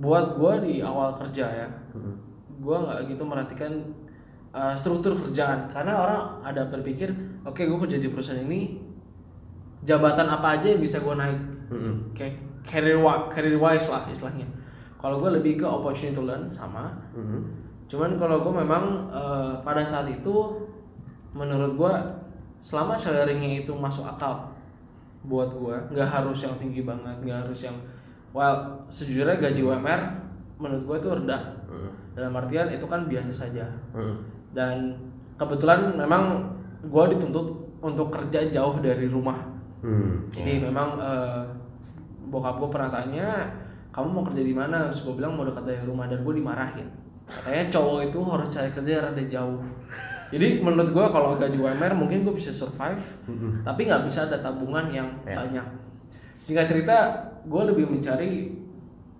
[0.00, 1.68] buat gue di awal kerja ya.
[1.92, 2.16] Hmm.
[2.64, 3.72] Gue nggak gitu merhatikan
[4.56, 7.12] eh, struktur kerjaan karena orang ada berpikir,
[7.44, 8.80] oke gue kerja di perusahaan ini
[9.84, 11.40] jabatan apa aja yang bisa gue naik
[11.72, 12.12] Mm-mm.
[12.12, 12.36] kayak
[12.68, 14.48] career career wise lah istilahnya.
[14.96, 16.88] Kalau gue lebih ke opportunity to learn sama.
[17.84, 20.56] Cuman kalau gue memang eh, pada saat itu
[21.36, 21.94] menurut gue
[22.60, 24.52] selama salarynya itu masuk akal
[25.24, 27.76] buat gue nggak harus yang tinggi banget nggak harus yang
[28.36, 30.00] well sejujurnya gaji UMR
[30.60, 31.42] menurut gue itu rendah.
[31.70, 31.90] Mhm.
[32.12, 33.64] dalam artian itu kan biasa saja.
[33.96, 34.16] Mhm.
[34.52, 34.92] dan
[35.40, 36.42] kebetulan memang
[36.84, 37.48] gue dituntut
[37.80, 39.40] untuk kerja jauh dari rumah.
[39.80, 40.28] Hmm.
[40.28, 41.44] jadi memang eh,
[42.28, 43.48] bokap gue pernah tanya
[43.90, 44.86] kamu mau kerja di mana?
[44.86, 46.06] Terus gue bilang mau dekat dari rumah.
[46.06, 46.86] Dan gue dimarahin.
[47.26, 49.60] Katanya cowok itu harus cari kerja yang rada jauh
[50.30, 53.02] jadi menurut gue kalau gaji UMR mungkin gue bisa survive
[53.60, 55.36] tapi nggak bisa ada tabungan yang Ya.
[55.36, 55.66] banyak
[56.36, 56.96] singkat cerita
[57.42, 58.54] gue lebih mencari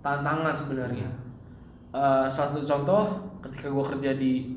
[0.01, 1.09] tantangan sebenarnya
[1.91, 3.03] Eh, salah satu contoh
[3.43, 4.55] ketika gue kerja di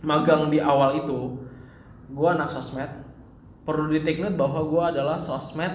[0.00, 1.36] magang di awal itu
[2.08, 2.88] gue anak sosmed
[3.60, 5.68] perlu di take note bahwa gue adalah sosmed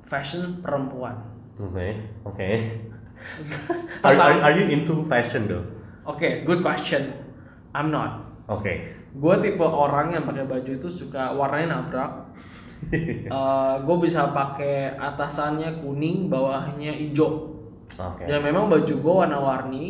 [0.00, 1.12] fashion perempuan
[1.60, 1.92] Oke,
[2.24, 2.48] oke.
[4.02, 5.62] Are, are, are you into fashion though?
[6.02, 7.12] Oke, good question.
[7.70, 8.24] I'm not.
[8.48, 8.96] Oke.
[9.12, 12.12] Gue tipe orang yang pakai baju itu suka warnanya nabrak.
[13.86, 17.52] gue bisa pakai atasannya kuning, bawahnya hijau.
[18.00, 18.24] Oke.
[18.24, 19.86] Dan memang baju gue warna-warni.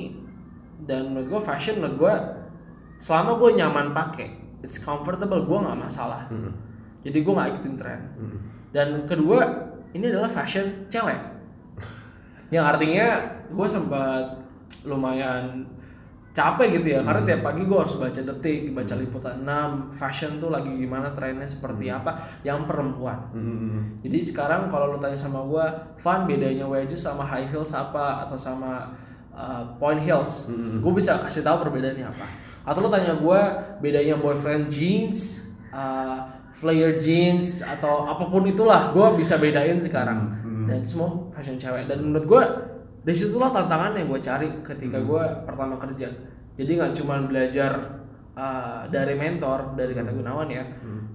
[0.83, 2.15] Dan menurut gue fashion, menurut gue
[2.99, 4.29] selama gue nyaman pakai,
[4.67, 6.27] it's comfortable, gue nggak masalah.
[6.27, 6.51] Mm-mm.
[7.07, 8.01] Jadi gue nggak ikutin tren.
[8.19, 8.41] Mm-mm.
[8.75, 9.47] Dan kedua,
[9.95, 11.19] ini adalah fashion cewek.
[12.55, 13.07] Yang artinya
[13.47, 14.43] gue sempat
[14.83, 15.67] lumayan
[16.33, 20.49] capek gitu ya karena tiap pagi gue harus baca detik baca liputan 6 fashion tuh
[20.49, 23.29] lagi gimana trennya seperti apa yang perempuan.
[23.37, 24.01] Hmm.
[24.01, 25.66] jadi sekarang kalau lu tanya sama gue
[26.01, 28.97] Van bedanya wedges sama high heels apa atau sama
[29.37, 30.49] uh, point heels?
[30.81, 32.27] Gue bisa kasih tahu perbedaannya apa.
[32.64, 33.40] Atau lu tanya gue
[33.85, 40.33] bedanya boyfriend jeans uh, flare jeans atau apa pun itulah gue bisa bedain sekarang.
[40.64, 41.92] Dan semua fashion cewek.
[41.92, 42.42] Dan menurut gue
[43.03, 46.07] dari situlah tantangan yang gue cari ketika gue pertama kerja.
[46.55, 48.03] Jadi nggak cuma belajar
[48.38, 50.62] uh, dari mentor dari kata Gunawan ya.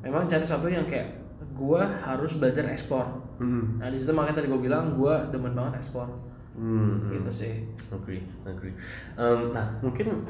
[0.03, 3.25] Memang cari sesuatu yang kayak gue harus belajar ekspor.
[3.37, 3.77] Hmm.
[3.77, 6.09] nah di situ makanya tadi gue bilang gue demen banget ekspor.
[6.57, 7.13] Hmm.
[7.13, 7.69] gitu sih.
[7.93, 8.73] Agree, agree.
[9.13, 10.25] Um, nah mungkin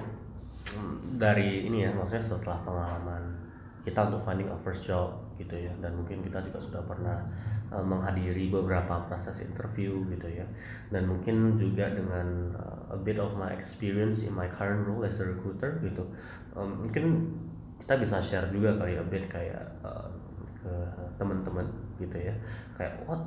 [0.76, 3.24] mm, dari ini ya, maksudnya setelah pengalaman
[3.88, 7.22] kita untuk finding a first job gitu ya, dan mungkin kita juga sudah pernah
[7.70, 10.46] uh, menghadiri beberapa proses interview gitu ya,
[10.90, 15.22] dan mungkin juga dengan uh, a bit of my experience in my current role as
[15.22, 16.04] a recruiter gitu,
[16.58, 17.30] um, mungkin
[17.78, 20.10] kita bisa share juga kali a bit kayak uh,
[20.58, 20.74] ke
[21.16, 21.64] teman-teman
[22.02, 22.36] gitu ya,
[22.76, 23.22] kayak what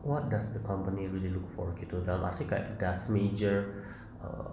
[0.00, 2.00] what does the company really look for gitu.
[2.06, 3.66] Dalam arti kayak does major
[4.22, 4.48] uh,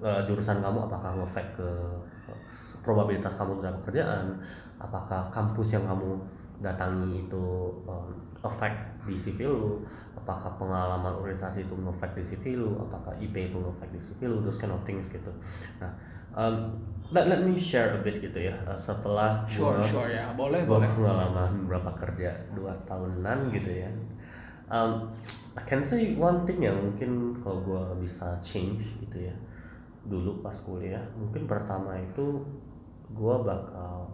[0.00, 1.68] uh, jurusan kamu apakah ngefek ke
[2.82, 4.38] probabilitas kamu dalam pekerjaan
[4.76, 6.20] apakah kampus yang kamu
[6.60, 7.44] datangi itu
[7.84, 8.08] um,
[8.40, 9.82] affect di CV lu
[10.16, 14.40] apakah pengalaman organisasi itu ngefek di CV lu apakah IP itu ngefek di CV lu
[14.42, 15.28] those kind of things gitu.
[15.82, 15.92] Nah
[16.36, 16.72] um,
[17.12, 20.32] let, let me share a bit gitu ya uh, setelah sure gua- sure ya.
[20.34, 20.88] Boleh gue boleh.
[20.88, 23.90] pengalaman berapa kerja dua tahunan gitu ya.
[24.66, 25.06] Um,
[25.56, 29.34] I can say one thing yang mungkin kalau gue bisa change gitu ya
[30.06, 32.42] dulu pas kuliah mungkin pertama itu
[33.10, 34.10] gue bakal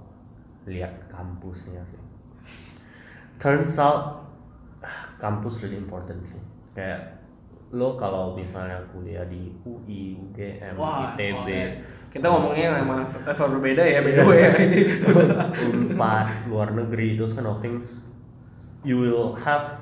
[0.69, 2.01] lihat kampusnya sih.
[3.41, 4.29] Turns out
[5.19, 6.43] kampus really important sih.
[6.73, 7.23] Kayak
[7.73, 11.69] lo kalau misalnya kuliah di UI, UGM, Wah, ITB, boleh.
[12.13, 14.51] kita ngomongnya yang emang level berbeda ya beda ya.
[14.69, 14.81] Ini
[15.73, 18.05] Unpad, luar negeri, those kind of things,
[18.85, 19.81] you will have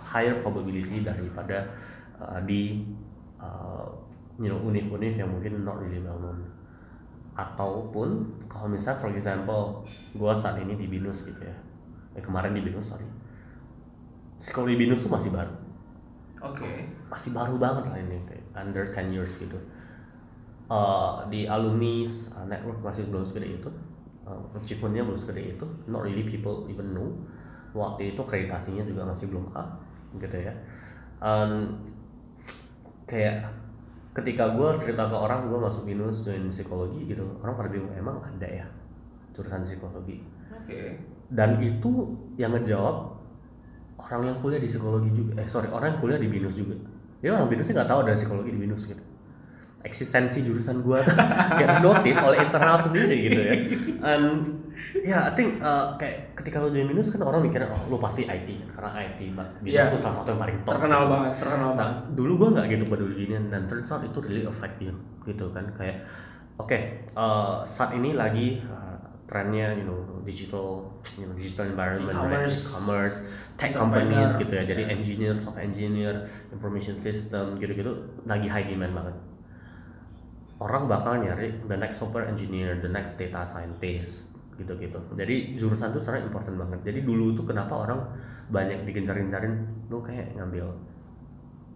[0.00, 1.68] higher probability daripada
[2.16, 2.88] uh, di
[3.36, 4.07] uh,
[4.38, 6.46] you know univ-univ yang mungkin not really well known.
[7.34, 9.82] Ataupun kalau misalnya for example,
[10.14, 11.54] gua saat ini di binus gitu ya,
[12.14, 13.06] eh, kemarin di binus sorry,
[14.38, 15.54] psikologi binus tuh masih baru,
[16.42, 19.58] oke masih baru banget lah ini kayak under 10 years gitu.
[20.68, 22.04] Uh, di alumni
[22.36, 23.70] uh, network masih belum segede itu,
[24.28, 27.08] uh, achievementnya belum segede itu, not really people even know.
[27.72, 29.64] Waktu itu akreditasinya juga masih belum A,
[30.20, 30.52] gitu ya.
[31.24, 31.80] Um,
[33.08, 33.48] kayak
[34.16, 38.18] ketika gue cerita ke orang gue masuk binus join psikologi gitu, orang pada bingung emang
[38.24, 38.66] ada ya
[39.34, 40.24] jurusan psikologi.
[40.50, 40.78] oke
[41.28, 43.14] Dan itu yang ngejawab
[44.00, 46.74] orang yang kuliah di psikologi juga, eh sorry orang yang kuliah di binus juga.
[47.20, 49.02] Dia orang binusnya nggak tahu ada psikologi di binus gitu
[49.88, 51.00] eksistensi jurusan gua
[51.56, 53.54] get notice oleh internal sendiri gitu ya.
[54.04, 54.24] And
[55.00, 58.22] ya, I think uh, kayak ketika lo join binus kan orang mikirnya oh lo pasti
[58.22, 59.18] IT kan karena IT
[59.58, 59.88] binus Iya.
[59.88, 60.72] tuh salah satu yang paling top.
[60.76, 61.12] terkenal gitu.
[61.16, 64.44] banget terkenal Nah, banget dulu gua nggak gitu peduli ginian dan turns out itu really
[64.44, 64.92] affect you
[65.24, 66.06] gitu kan kayak
[66.56, 66.78] oke
[67.14, 68.96] uh, saat ini lagi uh,
[69.28, 70.88] trennya you know digital
[71.20, 72.16] you know digital environment right?
[72.16, 72.56] E-commerce.
[72.64, 73.16] e-commerce
[73.54, 76.14] tech companies gitu ya jadi engineer software engineer
[76.48, 77.92] information system gitu-gitu
[78.24, 79.14] lagi high demand banget
[80.58, 86.02] orang bakal nyari the next software engineer the next data scientist gitu-gitu jadi jurusan itu
[86.02, 88.00] sebenarnya important banget jadi dulu tuh kenapa orang
[88.50, 89.54] banyak digencar-gencarin
[89.86, 90.66] lu kayak ngambil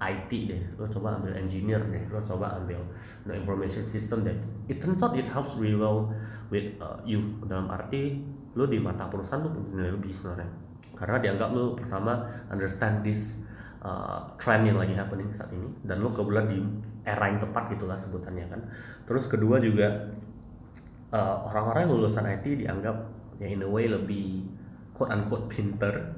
[0.02, 2.82] IT deh, lo coba ambil engineer deh, lo coba ambil
[3.30, 4.34] information system deh.
[4.66, 6.10] It turns out it helps really well
[6.50, 8.18] with uh, you dalam arti
[8.58, 10.50] lo di mata perusahaan lo punya nilai lebih sebenarnya.
[10.98, 12.18] Karena dianggap lo pertama
[12.50, 13.38] understand this
[13.86, 16.58] uh, trend yang lagi happening saat ini dan lo kebetulan di
[17.02, 18.60] era yang tepat gitulah sebutannya kan.
[19.06, 20.10] Terus kedua juga
[21.12, 22.96] uh, orang-orang yang lulusan IT dianggap
[23.38, 24.46] ya in a way lebih
[24.94, 26.14] quote unquote pinter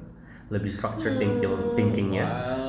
[0.53, 2.25] lebih structured thinking thinkingnya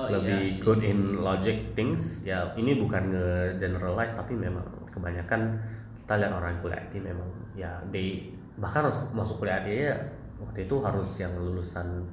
[0.06, 0.62] Wow, lebih iya sih.
[0.62, 4.62] good in logic things ya ini bukan nge generalize tapi memang
[4.94, 5.58] kebanyakan
[5.98, 9.98] kita lihat orang yang kuliah IT memang ya they bahkan harus masuk kuliah IT ya
[10.38, 12.06] waktu itu harus yang lulusan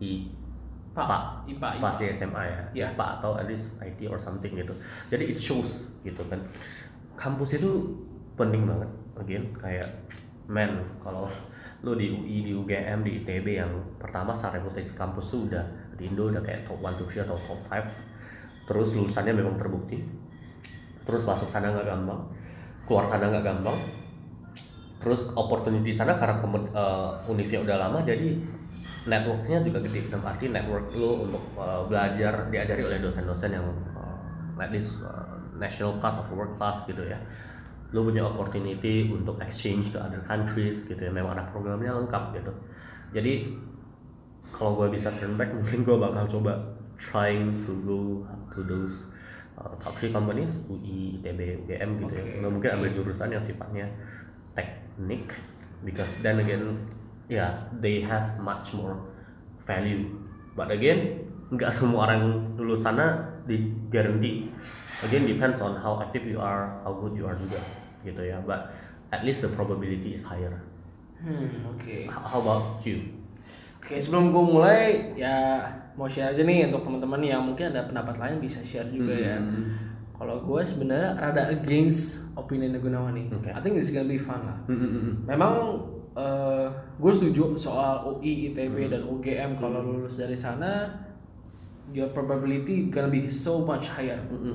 [0.00, 0.24] I
[0.94, 1.88] Pak, Pak, IPA, IPA.
[1.98, 2.86] di SMA ya, Iya.
[2.94, 4.70] IPA atau at least IT or something gitu.
[5.10, 6.38] Jadi it shows gitu kan.
[7.18, 7.70] Kampus itu
[8.38, 9.86] penting banget, again kayak
[10.46, 11.26] man kalau
[11.84, 15.64] lu di UI, di UGM, di ITB yang pertama secara reputasi kampus tuh udah
[15.98, 18.14] di Indo udah kayak top 1, top 3 atau top 5
[18.64, 20.00] terus lulusannya memang terbukti
[21.04, 22.20] terus masuk sana nggak gampang
[22.88, 23.76] keluar sana nggak gampang
[25.04, 26.40] terus opportunity sana karena
[26.72, 28.40] uh, univnya udah lama jadi
[29.04, 34.56] networknya juga gede dalam arti network lo untuk uh, belajar diajari oleh dosen-dosen yang uh,
[34.56, 37.20] at least uh, national class atau world class gitu ya.
[37.92, 41.12] Lo punya opportunity untuk exchange ke other countries gitu ya.
[41.12, 42.52] Memang ada programnya lengkap gitu.
[43.12, 43.54] Jadi
[44.50, 46.52] kalau gue bisa turn back mungkin gue bakal coba
[46.96, 49.12] trying to go to those
[49.58, 53.86] uh, top three companies UI, ITB, UGM gitu Oke, ya mungkin ambil jurusan yang sifatnya
[54.54, 55.26] teknik
[55.82, 56.78] because then again
[57.28, 59.00] yeah, they have much more
[59.64, 60.08] value
[60.54, 64.48] but again nggak semua orang lulus sana di guarantee
[65.04, 67.60] again depends on how active you are how good you are juga
[68.04, 68.72] gitu ya but
[69.12, 70.60] at least the probability is higher
[71.24, 72.04] Hmm, oke.
[72.12, 73.00] how how about you
[73.80, 75.60] Oke, sebelum gue mulai ya
[75.92, 79.36] mau share aja nih untuk teman-teman yang mungkin ada pendapat lain bisa share juga ya.
[79.36, 79.76] Hmm.
[80.16, 83.28] Kalau gue sebenarnya rada against opini Gunawan nih.
[83.28, 83.52] Oke.
[83.52, 84.56] I think it's gonna be fun lah.
[84.64, 85.14] Hmm, hmm, hmm.
[86.14, 90.86] Memang gue setuju soal UI, ITB dan UGM kalau lulus dari sana
[91.90, 94.18] your probability gonna be so much higher.
[94.30, 94.54] Hmm,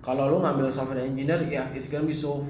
[0.00, 2.44] Kalau lu ngambil software engineer ya it's gonna be so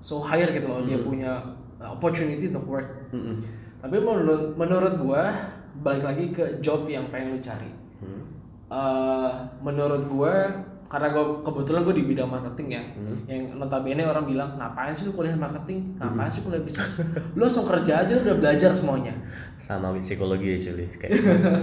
[0.00, 1.40] so higher gitu loh dia punya
[1.80, 2.88] opportunity untuk work.
[3.12, 3.36] Hmm, hmm.
[3.80, 5.32] Tapi menurut menurut gua
[5.80, 7.72] balik lagi ke job yang pengen lu cari.
[8.00, 8.22] Hmm.
[8.68, 9.32] Eh,
[9.64, 10.52] menurut gua
[10.86, 12.82] karena gue kebetulan gue di bidang marketing ya,
[13.26, 17.02] yang notabene orang bilang ngapain sih lu kuliah marketing, ngapain sih kuliah bisnis,
[17.34, 19.14] lu langsung kerja aja udah belajar semuanya.
[19.56, 21.16] sama psikologi actually kayak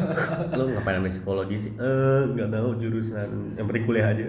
[0.58, 1.72] lo ngapain ambil psikologi sih?
[1.80, 4.26] Eh nggak tahu jurusan yang penting kuliah aja.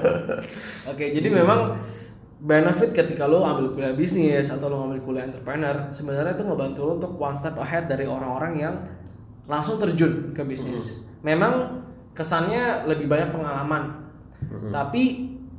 [0.92, 1.76] Oke, jadi memang
[2.40, 6.92] benefit ketika lo ambil kuliah bisnis atau lo ambil kuliah entrepreneur sebenarnya itu ngebantu lo
[6.96, 8.74] untuk one step ahead dari orang-orang yang
[9.44, 11.04] langsung terjun ke bisnis.
[11.20, 14.10] Memang kesannya lebih banyak pengalaman.
[14.72, 15.02] Tapi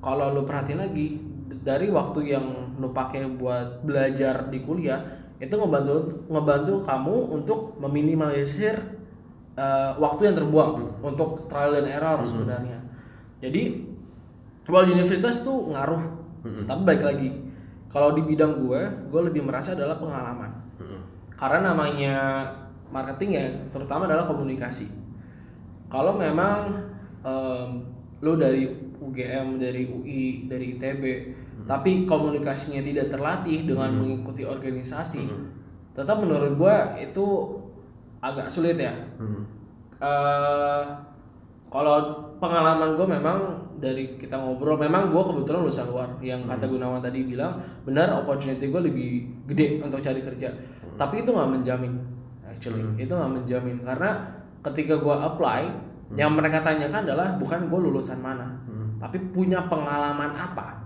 [0.01, 1.21] kalau lo perhatiin lagi
[1.61, 2.45] dari waktu yang
[2.81, 4.99] lo pakai buat belajar di kuliah
[5.37, 8.77] itu ngebantu ngebantu kamu untuk meminimalisir
[9.57, 12.81] eh, waktu yang terbuang untuk trial and error sebenarnya.
[13.41, 13.85] Jadi
[14.69, 16.03] well universitas tuh ngaruh.
[16.65, 17.29] Tapi balik lagi
[17.91, 20.51] kalau di bidang gue, gue lebih merasa adalah pengalaman.
[21.35, 22.15] Karena namanya
[22.87, 24.87] marketing ya, terutama adalah komunikasi.
[25.91, 26.87] Kalau memang
[27.21, 27.69] em,
[28.23, 28.63] lo dari
[29.01, 31.03] UGM, dari UI, dari ITB,
[31.67, 35.27] tapi komunikasinya tidak terlatih dengan mengikuti organisasi,
[35.91, 37.25] tetap menurut gue itu
[38.21, 38.93] agak sulit ya.
[40.01, 40.83] Eh,
[41.69, 41.95] kalau
[42.41, 43.37] pengalaman gue memang
[43.81, 46.09] dari kita ngobrol, memang gue kebetulan lulusan luar.
[46.21, 49.09] Yang kata Gunawan tadi bilang benar opportunity gue lebih
[49.49, 50.53] gede untuk cari kerja.
[50.97, 51.93] Tapi itu nggak menjamin,
[52.45, 52.81] actually.
[53.01, 55.61] Itu nggak menjamin karena ketika gue apply,
[56.13, 58.59] yang mereka tanyakan adalah bukan gue lulusan mana,
[58.99, 60.81] tapi punya pengalaman apa.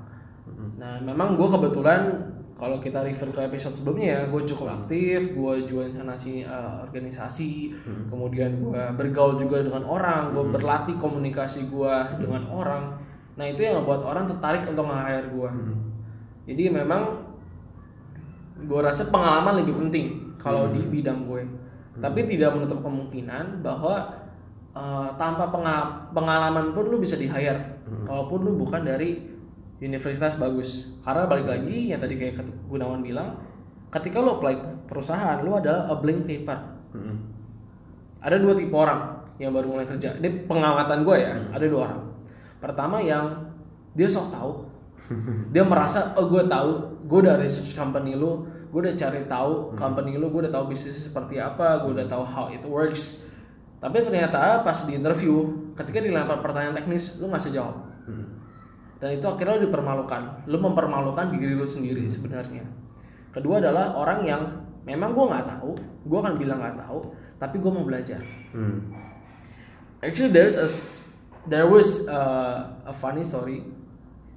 [0.76, 5.54] Nah, memang gue kebetulan kalau kita refer ke episode sebelumnya ya, gue cukup aktif, gue
[5.68, 7.76] join sana sini uh, organisasi,
[8.08, 12.96] kemudian gue bergaul juga dengan orang, gue berlatih komunikasi gue dengan orang.
[13.36, 15.52] Nah itu yang membuat orang tertarik untuk nge-hire gue.
[16.48, 17.02] Jadi memang
[18.64, 21.44] gue rasa pengalaman lebih penting kalau di bidang gue.
[21.96, 24.12] Tapi tidak menutup kemungkinan bahwa
[24.76, 29.24] uh, tanpa pengal- pengalaman pun lu bisa di-hire, walaupun lu bukan dari
[29.80, 31.00] universitas bagus.
[31.04, 33.40] Karena balik lagi yang tadi kayak Gunawan bilang
[33.92, 36.60] ketika lo apply ke perusahaan lo adalah a blank paper.
[38.20, 40.20] Ada dua tipe orang yang baru mulai kerja.
[40.20, 42.02] Ini pengamatan gue ya ada dua orang.
[42.60, 43.52] Pertama yang
[43.96, 44.52] dia sok tahu.
[45.54, 46.72] Dia merasa oh gue tahu
[47.06, 51.08] gue udah research company lu gue udah cari tahu company lu gue udah tahu bisnis
[51.08, 53.24] seperti apa gue udah tahu how it works.
[53.80, 55.48] Tapi ternyata pas di interview
[55.80, 57.88] ketika dilempar pertanyaan teknis lu nggak bisa jawab.
[59.00, 60.44] Dan itu akhirnya lu dipermalukan.
[60.52, 62.68] Lu mempermalukan diri lu sendiri sebenarnya.
[63.32, 64.44] Kedua adalah orang yang
[64.84, 67.00] memang gue nggak tahu gue akan bilang nggak tahu
[67.40, 68.20] tapi gue mau belajar.
[68.52, 68.92] Hmm.
[70.04, 70.68] actually there's a
[71.48, 72.20] there was a,
[72.84, 73.64] a funny story.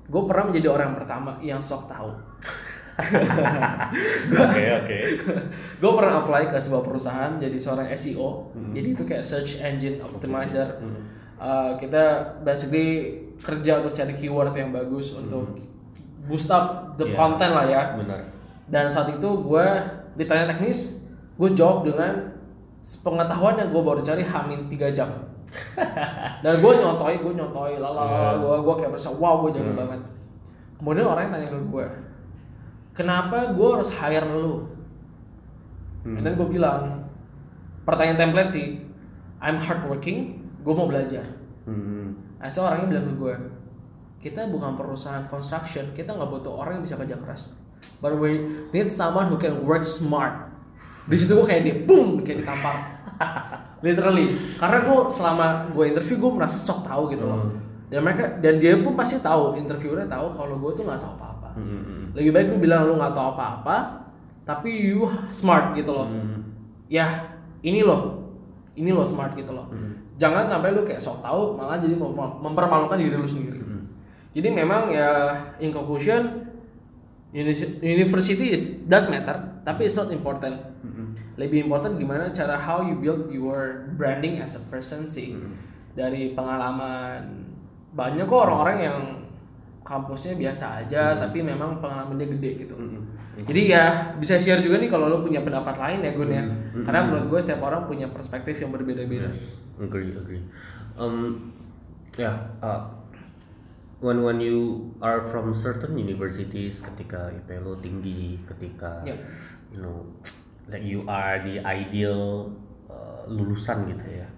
[0.07, 2.15] Gue pernah menjadi orang pertama yang sok tahu
[4.45, 4.99] Oke oke.
[5.79, 10.83] gue pernah apply ke sebuah perusahaan jadi seorang SEO jadi itu kayak search engine optimizer.
[11.39, 12.03] Uh, kita
[12.43, 15.55] basically kerja untuk cari keyword yang bagus untuk
[16.27, 17.15] boost up the Iya.
[17.15, 17.83] content lah ya.
[17.95, 18.21] Benar.
[18.67, 19.65] dan saat itu gue
[20.15, 21.07] ditanya teknis
[21.39, 22.35] gue jawab dengan
[22.79, 25.09] pengetahuan yang gue baru cari hamin 3 jam.
[26.45, 30.01] Dan gue nyotoi gue nyotoi lalala gue gue kayak merasa wow gue jago banget.
[30.77, 31.87] Kemudian orang yang tanya ke gue
[32.99, 34.67] kenapa gue harus hire lu
[36.03, 37.07] dan gue bilang
[37.87, 38.69] pertanyaan template sih
[39.39, 41.39] I'm hardworking gue mau belajar
[41.69, 42.17] Hmm.
[42.49, 43.35] So orangnya bilang ke gue,
[44.25, 47.53] kita bukan perusahaan construction, kita nggak butuh orang yang bisa kerja keras.
[48.01, 48.41] But we
[48.73, 50.49] need someone who can work smart.
[51.05, 52.77] Di situ gue kayak dia, boom, kayak ditampar.
[53.87, 57.53] Literally, karena gue selama gue interview gue merasa sok tahu gitu loh.
[57.89, 61.28] Dan mereka dan dia pun pasti tahu, interviewernya tahu kalau gue tuh nggak tahu apa-apa.
[61.59, 62.15] Hmm.
[62.15, 63.77] lebih baik lu bilang lu nggak tahu apa-apa
[64.43, 66.09] tapi you smart gitu loh.
[66.09, 66.41] Hmm.
[66.89, 68.31] ya ini loh.
[68.73, 69.69] Ini loh smart gitu loh.
[70.17, 73.59] Jangan sampai lu kayak sok tahu malah jadi mem- mempermalukan diri lu sendiri.
[74.33, 76.47] Jadi memang ya in conclusion
[77.29, 80.57] uni- university is does matter tapi it's not important.
[81.39, 85.39] Lebih important gimana cara how you build your branding as a person sih.
[85.93, 87.47] Dari pengalaman
[87.91, 88.99] banyak kok orang-orang yang
[89.89, 92.77] kampusnya biasa aja tapi memang pengalaman dia gede gitu.
[93.49, 96.45] Jadi ya bisa share juga nih kalau lo punya pendapat lain ya Gun ya.
[96.85, 99.33] Karena menurut gue setiap orang punya perspektif yang berbeda-beda.
[99.81, 100.45] Agree agree.
[101.01, 101.57] Um
[102.21, 102.99] yeah uh,
[104.03, 109.19] when when you are from certain universities ketika IP lo tinggi ketika Yeah.
[109.75, 110.07] you know
[110.71, 112.51] like you are the ideal
[112.91, 114.29] uh, lulusan gitu ya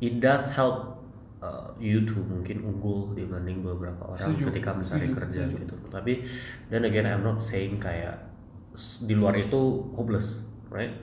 [0.00, 0.99] it does help
[1.40, 5.56] uh, you to mungkin unggul dibanding beberapa orang Setuju, ketika mencari setuju, kerja setuju.
[5.58, 5.74] gitu.
[5.88, 6.12] Tapi
[6.68, 8.16] then again I'm not saying kayak
[9.02, 9.58] di luar itu
[9.92, 10.94] hopeless right?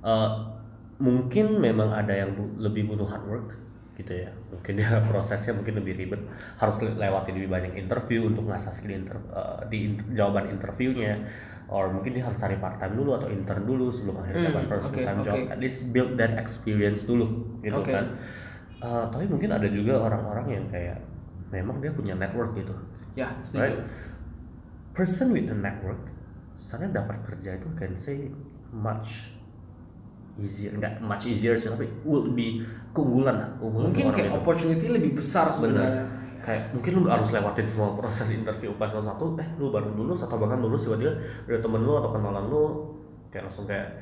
[0.00, 0.46] Uh,
[0.96, 3.48] mungkin memang ada yang bu- lebih butuh hard work
[3.96, 4.30] gitu ya.
[4.48, 6.22] Mungkin dia prosesnya mungkin lebih ribet.
[6.56, 11.20] Harus le- lewati lebih banyak interview untuk ngasah skill inter- uh, di in- jawaban interviewnya.
[11.70, 14.64] Or mungkin dia harus cari part time dulu atau intern dulu sebelum akhirnya Hmm, dapat
[14.66, 15.34] first oke, full time job.
[15.36, 15.42] Oke.
[15.48, 17.26] at least build that experience dulu
[17.62, 17.94] gitu Oke.
[17.94, 18.18] kan
[18.80, 20.96] Uh, tapi mungkin ada juga orang-orang yang kayak
[21.52, 22.72] memang dia punya network gitu
[23.12, 23.84] ya setuju Right.
[24.96, 26.00] person with a network
[26.56, 28.32] sebenarnya dapat kerja itu can say
[28.72, 29.36] much
[30.40, 32.64] easier enggak much easier sih tapi will be
[32.96, 34.38] keunggulan lah keunggulan mungkin kayak itu.
[34.40, 36.06] opportunity lebih besar sebenarnya
[36.40, 40.24] kayak mungkin lu nggak harus lewatin semua proses interview pas satu eh lu baru lulus
[40.24, 41.12] atau bahkan lulus tiba-tiba
[41.44, 42.62] dari temen lu atau kenalan lu
[43.28, 43.92] kayak langsung kayak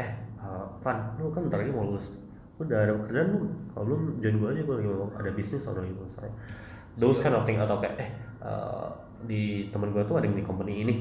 [0.00, 2.16] eh uh, Van lu kan ntar lagi mau lulus
[2.56, 3.38] lu udah ada kerjaan lu
[3.78, 6.34] kalau belum join gue aja gue lagi mau ada bisnis atau lagi mau start
[6.98, 8.10] those kind of thing atau kayak eh
[8.42, 8.90] uh,
[9.22, 10.96] di temen gue tuh ada yang di company ini.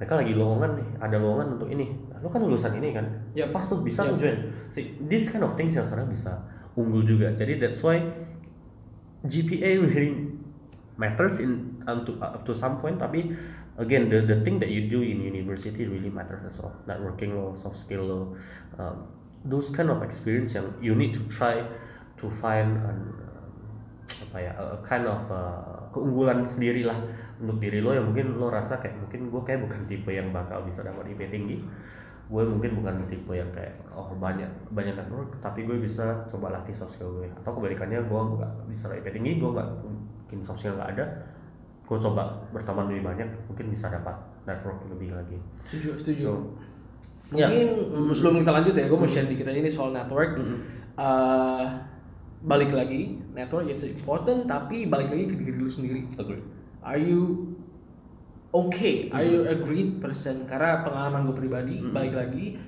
[0.00, 1.86] Mereka lagi lowongan nih ada lowongan untuk ini.
[2.10, 3.06] Nah, lu kan lulusan ini kan?
[3.36, 3.54] Yep.
[3.54, 4.08] pas tuh bisa Yep.
[4.08, 4.36] lu join
[4.72, 6.32] see this kind of things yang sebenarnya bisa
[6.74, 7.30] unggul juga.
[7.36, 8.00] Jadi that's why
[9.22, 10.32] GPA really
[10.98, 12.98] matters in um, to, up to some point.
[12.98, 13.30] Tapi
[13.78, 16.74] again the the thing that you do in university really matters as well.
[16.88, 18.20] Networking lo soft skill lo
[18.80, 19.06] um,
[19.46, 21.62] those kind of experience yang you need to try
[22.18, 23.50] to find an, um,
[24.30, 26.96] apa ya a, a kind of uh, keunggulan sendiri lah
[27.42, 30.62] untuk diri lo yang mungkin lo rasa kayak mungkin gue kayak bukan tipe yang bakal
[30.62, 31.58] bisa dapat IP tinggi.
[32.30, 36.72] Gue mungkin bukan tipe yang kayak oh banyak banyak network tapi gue bisa coba latih
[36.72, 40.78] soft skill gue atau kebalikannya gue nggak bisa IP tinggi gue nggak mungkin soft skill
[40.78, 41.04] nggak ada
[41.82, 44.16] gue coba berteman lebih banyak mungkin bisa dapat
[44.48, 45.36] network lebih lagi.
[45.60, 46.24] Setuju setuju.
[46.24, 46.32] So.
[47.32, 50.36] Mungkin mm, sebelum kita lanjut ya gue mau share dikit aja nih soal network.
[50.92, 51.66] Eh,
[52.42, 56.04] balik lagi network is important tapi balik lagi ke diri lu sendiri.
[56.20, 56.44] Agree.
[56.84, 57.54] Are you
[58.52, 59.08] okay?
[59.10, 60.44] Are you a great person?
[60.44, 62.60] Karena pengalaman gue pribadi balik lagi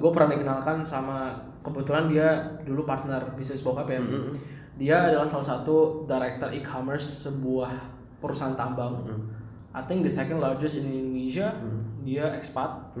[0.00, 4.00] gue pernah dikenalkan sama kebetulan dia dulu partner bisnis bokap ya.
[4.74, 7.70] Dia adalah salah satu director e-commerce sebuah
[8.18, 9.04] perusahaan tambang.
[9.74, 11.50] I think the second largest in Indonesia
[12.04, 12.94] dia expat.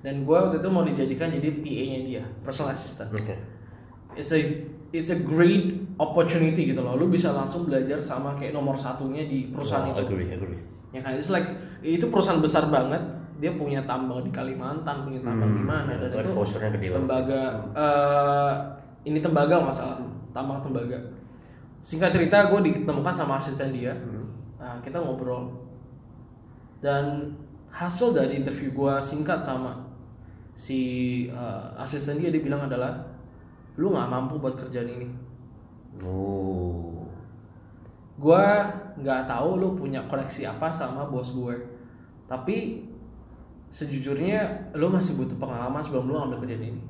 [0.00, 3.10] Dan gue waktu itu mau dijadikan jadi PA-nya dia personal assistant.
[3.10, 3.34] Oke.
[4.14, 4.38] It's a
[4.94, 6.94] it's a great opportunity gitu loh.
[6.94, 10.06] Lu bisa langsung belajar sama kayak nomor satunya di perusahaan Oh, itu.
[10.06, 10.60] agree agree.
[10.94, 11.12] Ya kan?
[11.12, 11.50] It's like
[11.82, 13.02] itu perusahaan besar banget.
[13.42, 16.30] Dia punya tambang di Kalimantan punya tambang di mana dan itu
[16.86, 17.42] tembaga
[17.74, 18.52] eh,
[19.04, 19.98] ini tembaga nggak salah.
[20.30, 20.94] Tambang tembaga.
[21.82, 23.92] Singkat cerita gue ditemukan sama asisten dia.
[24.56, 25.50] Nah, kita ngobrol.
[26.80, 27.34] Dan
[27.74, 29.74] hasil dari interview gue singkat sama
[30.54, 30.80] si
[31.26, 33.02] eh, asisten dia dia bilang adalah
[33.74, 35.08] lu nggak mampu buat kerjaan ini.
[36.06, 37.10] Oh.
[38.14, 38.46] Gue
[39.02, 41.54] nggak tahu lu punya koneksi apa sama bos gue
[42.30, 42.86] tapi
[43.74, 46.82] sejujurnya lu masih butuh pengalaman sebelum lu ambil kerjaan ini.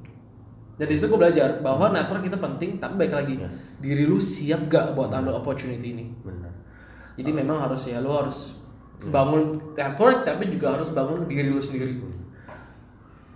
[0.77, 3.79] Dan di situ gue belajar bahwa network itu penting tapi baik lagi Yes.
[3.81, 6.13] diri lu siap gak buat ambil opportunity ini?
[6.21, 6.53] Benar.
[7.17, 8.59] Jadi memang harus ya lu harus
[9.11, 12.01] bangun network tapi juga harus bangun diri lu sendiri.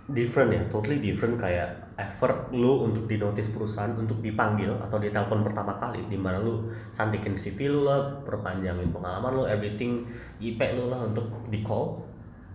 [0.09, 5.43] Different ya totally different kayak effort lu untuk di notice perusahaan untuk dipanggil atau ditelepon
[5.43, 10.07] pertama kali di mana lu cantikin CV lu lah perpanjangin pengalaman lu everything
[10.39, 12.01] IP lu lah untuk di call.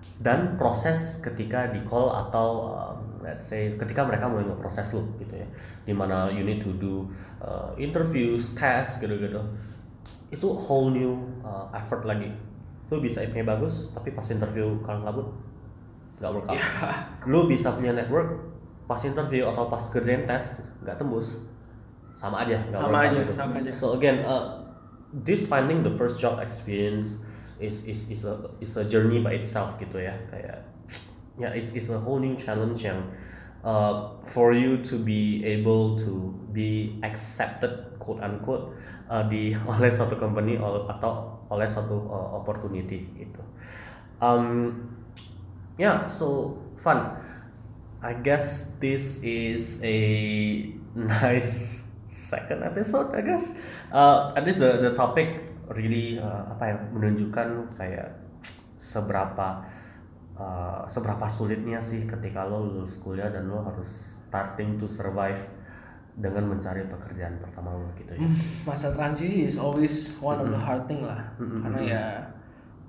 [0.05, 5.39] Dan proses ketika di call atau um, let's say ketika mereka mulai ngeproses lu gitu
[5.39, 5.49] ya.
[5.85, 7.09] Di mana you need to do
[7.41, 9.41] uh, interviews test gitu-gitu.
[10.33, 12.54] Itu whole new uh, effort lagi
[12.93, 15.29] lu bisa IP bagus tapi pas interview kalang kabut
[16.21, 16.61] nggak work out
[17.31, 18.55] lu bisa punya network
[18.85, 21.41] pas interview atau pas kerjain tes nggak tembus
[22.15, 23.33] sama aja nggak Sama aja, gitu.
[23.35, 23.71] sama aja.
[23.73, 24.63] so again uh,
[25.27, 27.19] this finding the first job experience
[27.59, 30.63] is is is a is a journey by itself gitu ya kayak
[31.35, 33.03] ya yeah, it's it's a whole new challenge yang
[33.67, 38.71] uh, for you to be able to be accepted quote unquote
[39.11, 43.43] uh, di oleh suatu company atau oleh suatu uh, opportunity gitu.
[44.19, 44.75] Um,
[45.79, 47.19] yeah so fun.
[48.05, 49.99] I guess this is a
[51.23, 51.81] nice
[52.11, 53.57] second episode I guess.
[53.89, 58.21] Uh, at least the the topic really uh, apa ya menunjukkan kayak
[58.77, 59.65] seberapa
[60.37, 65.41] uh, seberapa sulitnya sih ketika lo lulus kuliah dan lo harus starting to survive
[66.15, 68.23] dengan mencari pekerjaan pertama lo gitu ya.
[68.23, 68.35] Hmm,
[68.71, 71.19] masa transisi is always one of the hard thing lah.
[71.39, 72.05] Karena ya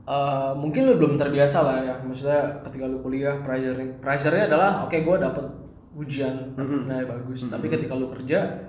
[0.06, 1.96] uh, mungkin lo belum terbiasa lah ya.
[2.06, 5.46] Maksudnya ketika lo kuliah pressure pressure-nya adalah oke okay, gue dapet
[5.98, 6.54] ujian
[6.86, 7.50] nilai bagus.
[7.50, 8.62] Tapi ketika lo kerja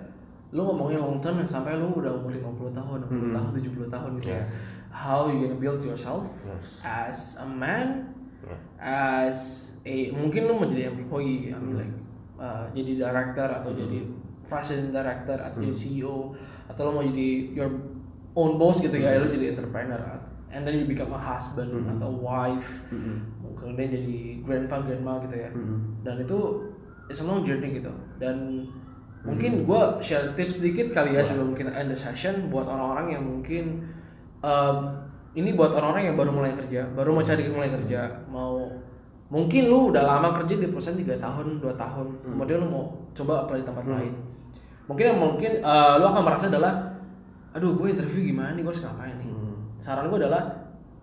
[0.54, 3.34] lu ngomongnya long term yang sampai lu udah umur 50 tahun, 60 hmm.
[3.36, 4.44] tahun, 70 tahun gitu ya.
[4.88, 6.80] How you gonna build yourself yes.
[6.80, 8.56] as a man, yeah.
[8.80, 9.38] as
[9.84, 11.80] a mungkin lu mau jadi employee, I mean hmm.
[11.84, 11.94] like
[12.40, 13.80] uh, jadi director atau hmm.
[13.84, 13.98] jadi
[14.46, 15.64] president director atau hmm.
[15.68, 16.34] jadi CEO
[16.70, 17.70] atau lu mau jadi your
[18.38, 19.22] own boss gitu ya, hmm.
[19.22, 20.00] lu jadi entrepreneur
[20.54, 21.92] and then you become a husband hmm.
[21.98, 23.22] atau wife, hmm.
[23.58, 24.16] kemudian jadi
[24.46, 25.50] grandpa grandma gitu ya.
[25.52, 26.00] Hmm.
[26.06, 26.38] Dan itu
[27.10, 27.92] it's a long journey gitu.
[28.16, 28.66] Dan
[29.26, 29.64] Mungkin hmm.
[29.66, 33.90] gue share tips sedikit kali ya sebelum kita end the session buat orang-orang yang mungkin
[34.46, 35.02] um,
[35.34, 38.70] ini buat orang-orang yang baru mulai kerja, baru mau cari mulai kerja, mau
[39.26, 42.30] mungkin lu udah lama kerja di perusahaan tiga tahun, dua tahun, hmm.
[42.34, 43.94] kemudian lu mau coba apply di tempat hmm.
[43.94, 44.12] lain.
[44.86, 46.94] Mungkin yang mungkin uh, lu akan merasa adalah,
[47.50, 49.28] aduh gue interview gimana nih, gue harus ngapain nih?
[49.28, 49.56] Hmm.
[49.82, 50.46] Saran gue adalah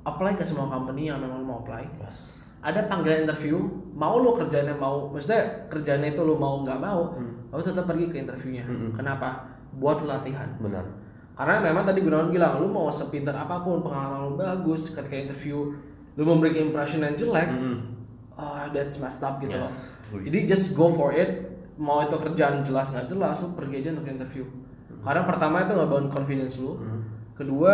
[0.08, 1.84] apply ke semua company yang memang mau apply.
[2.00, 3.60] Yes ada panggilan interview
[3.94, 7.52] mau lo kerjanya mau maksudnya kerjanya itu lo mau nggak mau hmm.
[7.52, 8.96] lo tetap pergi ke interviewnya hmm.
[8.96, 10.88] kenapa buat latihan benar
[11.36, 15.76] karena memang tadi Gunawan bilang lo mau sepintar apa pun pengalaman lo bagus ketika interview
[16.16, 17.93] lo memberikan impression yang jelek hmm.
[18.40, 19.94] Oh, that's messed up gitu yes.
[20.14, 23.90] loh jadi just go for it mau itu kerjaan jelas nggak jelas lo pergi aja
[23.98, 25.02] untuk interview hmm.
[25.02, 27.02] karena pertama itu nggak bangun confidence lo hmm.
[27.34, 27.74] kedua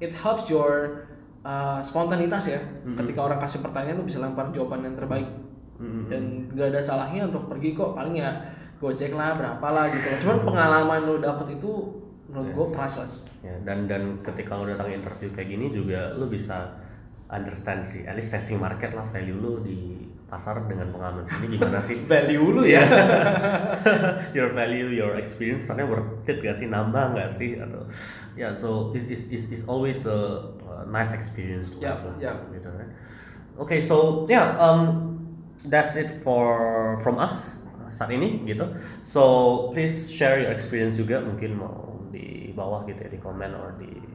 [0.00, 1.04] it helps your
[1.44, 2.58] uh, spontanitas ya.
[2.58, 2.96] Mm-hmm.
[2.98, 5.28] Ketika orang kasih pertanyaan lu bisa lempar jawaban yang terbaik.
[5.84, 8.40] Dan gak ada salahnya untuk pergi kok paling ya
[8.80, 10.06] gojek lah berapa lah gitu.
[10.24, 12.00] Cuman pengalaman lu dapet itu
[12.30, 12.56] menurut yes.
[12.56, 13.12] gue priceless.
[13.44, 16.72] Ya, dan dan ketika lu datang interview kayak gini juga lu bisa
[17.34, 20.04] understand sih, at least testing market lah value lu di
[20.34, 21.94] pasar dengan pengalaman sini gimana sih?
[22.10, 22.82] Value lu ya?
[24.36, 26.66] Your value your experience ternyata worth it gak sih?
[26.66, 27.54] Nambah gak sih?
[27.54, 27.86] Atau
[28.34, 32.18] ya yeah, so is is is is always a, a nice experience to yeah, have
[32.18, 32.34] yeah.
[32.50, 32.88] gitu kan.
[33.62, 35.14] Okay so yeah um
[35.70, 37.54] that's it for from us
[37.86, 38.66] saat ini gitu.
[39.06, 39.22] So
[39.70, 44.13] please share your experience juga mungkin mau di bawah gitu ya di comment or di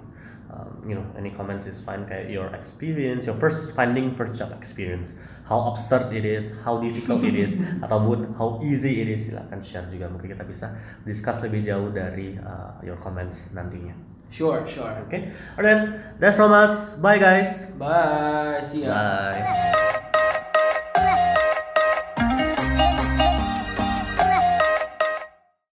[0.50, 4.52] um, you know any comments is fine kayak your experience your first finding first job
[4.54, 5.14] experience.
[5.50, 9.86] How absurd it is how difficult it is ataupun how easy it is silahkan share
[9.89, 10.10] juga.
[10.10, 13.97] Mungkin kita bisa discuss lebih jauh dari uh, your comments nantinya.
[14.30, 14.93] Sure sure.
[15.10, 15.34] Okay?
[15.58, 17.74] Alright that's from us bye guys.
[17.78, 18.62] Bye.
[18.62, 18.93] See ya.
[19.34, 19.97] Bye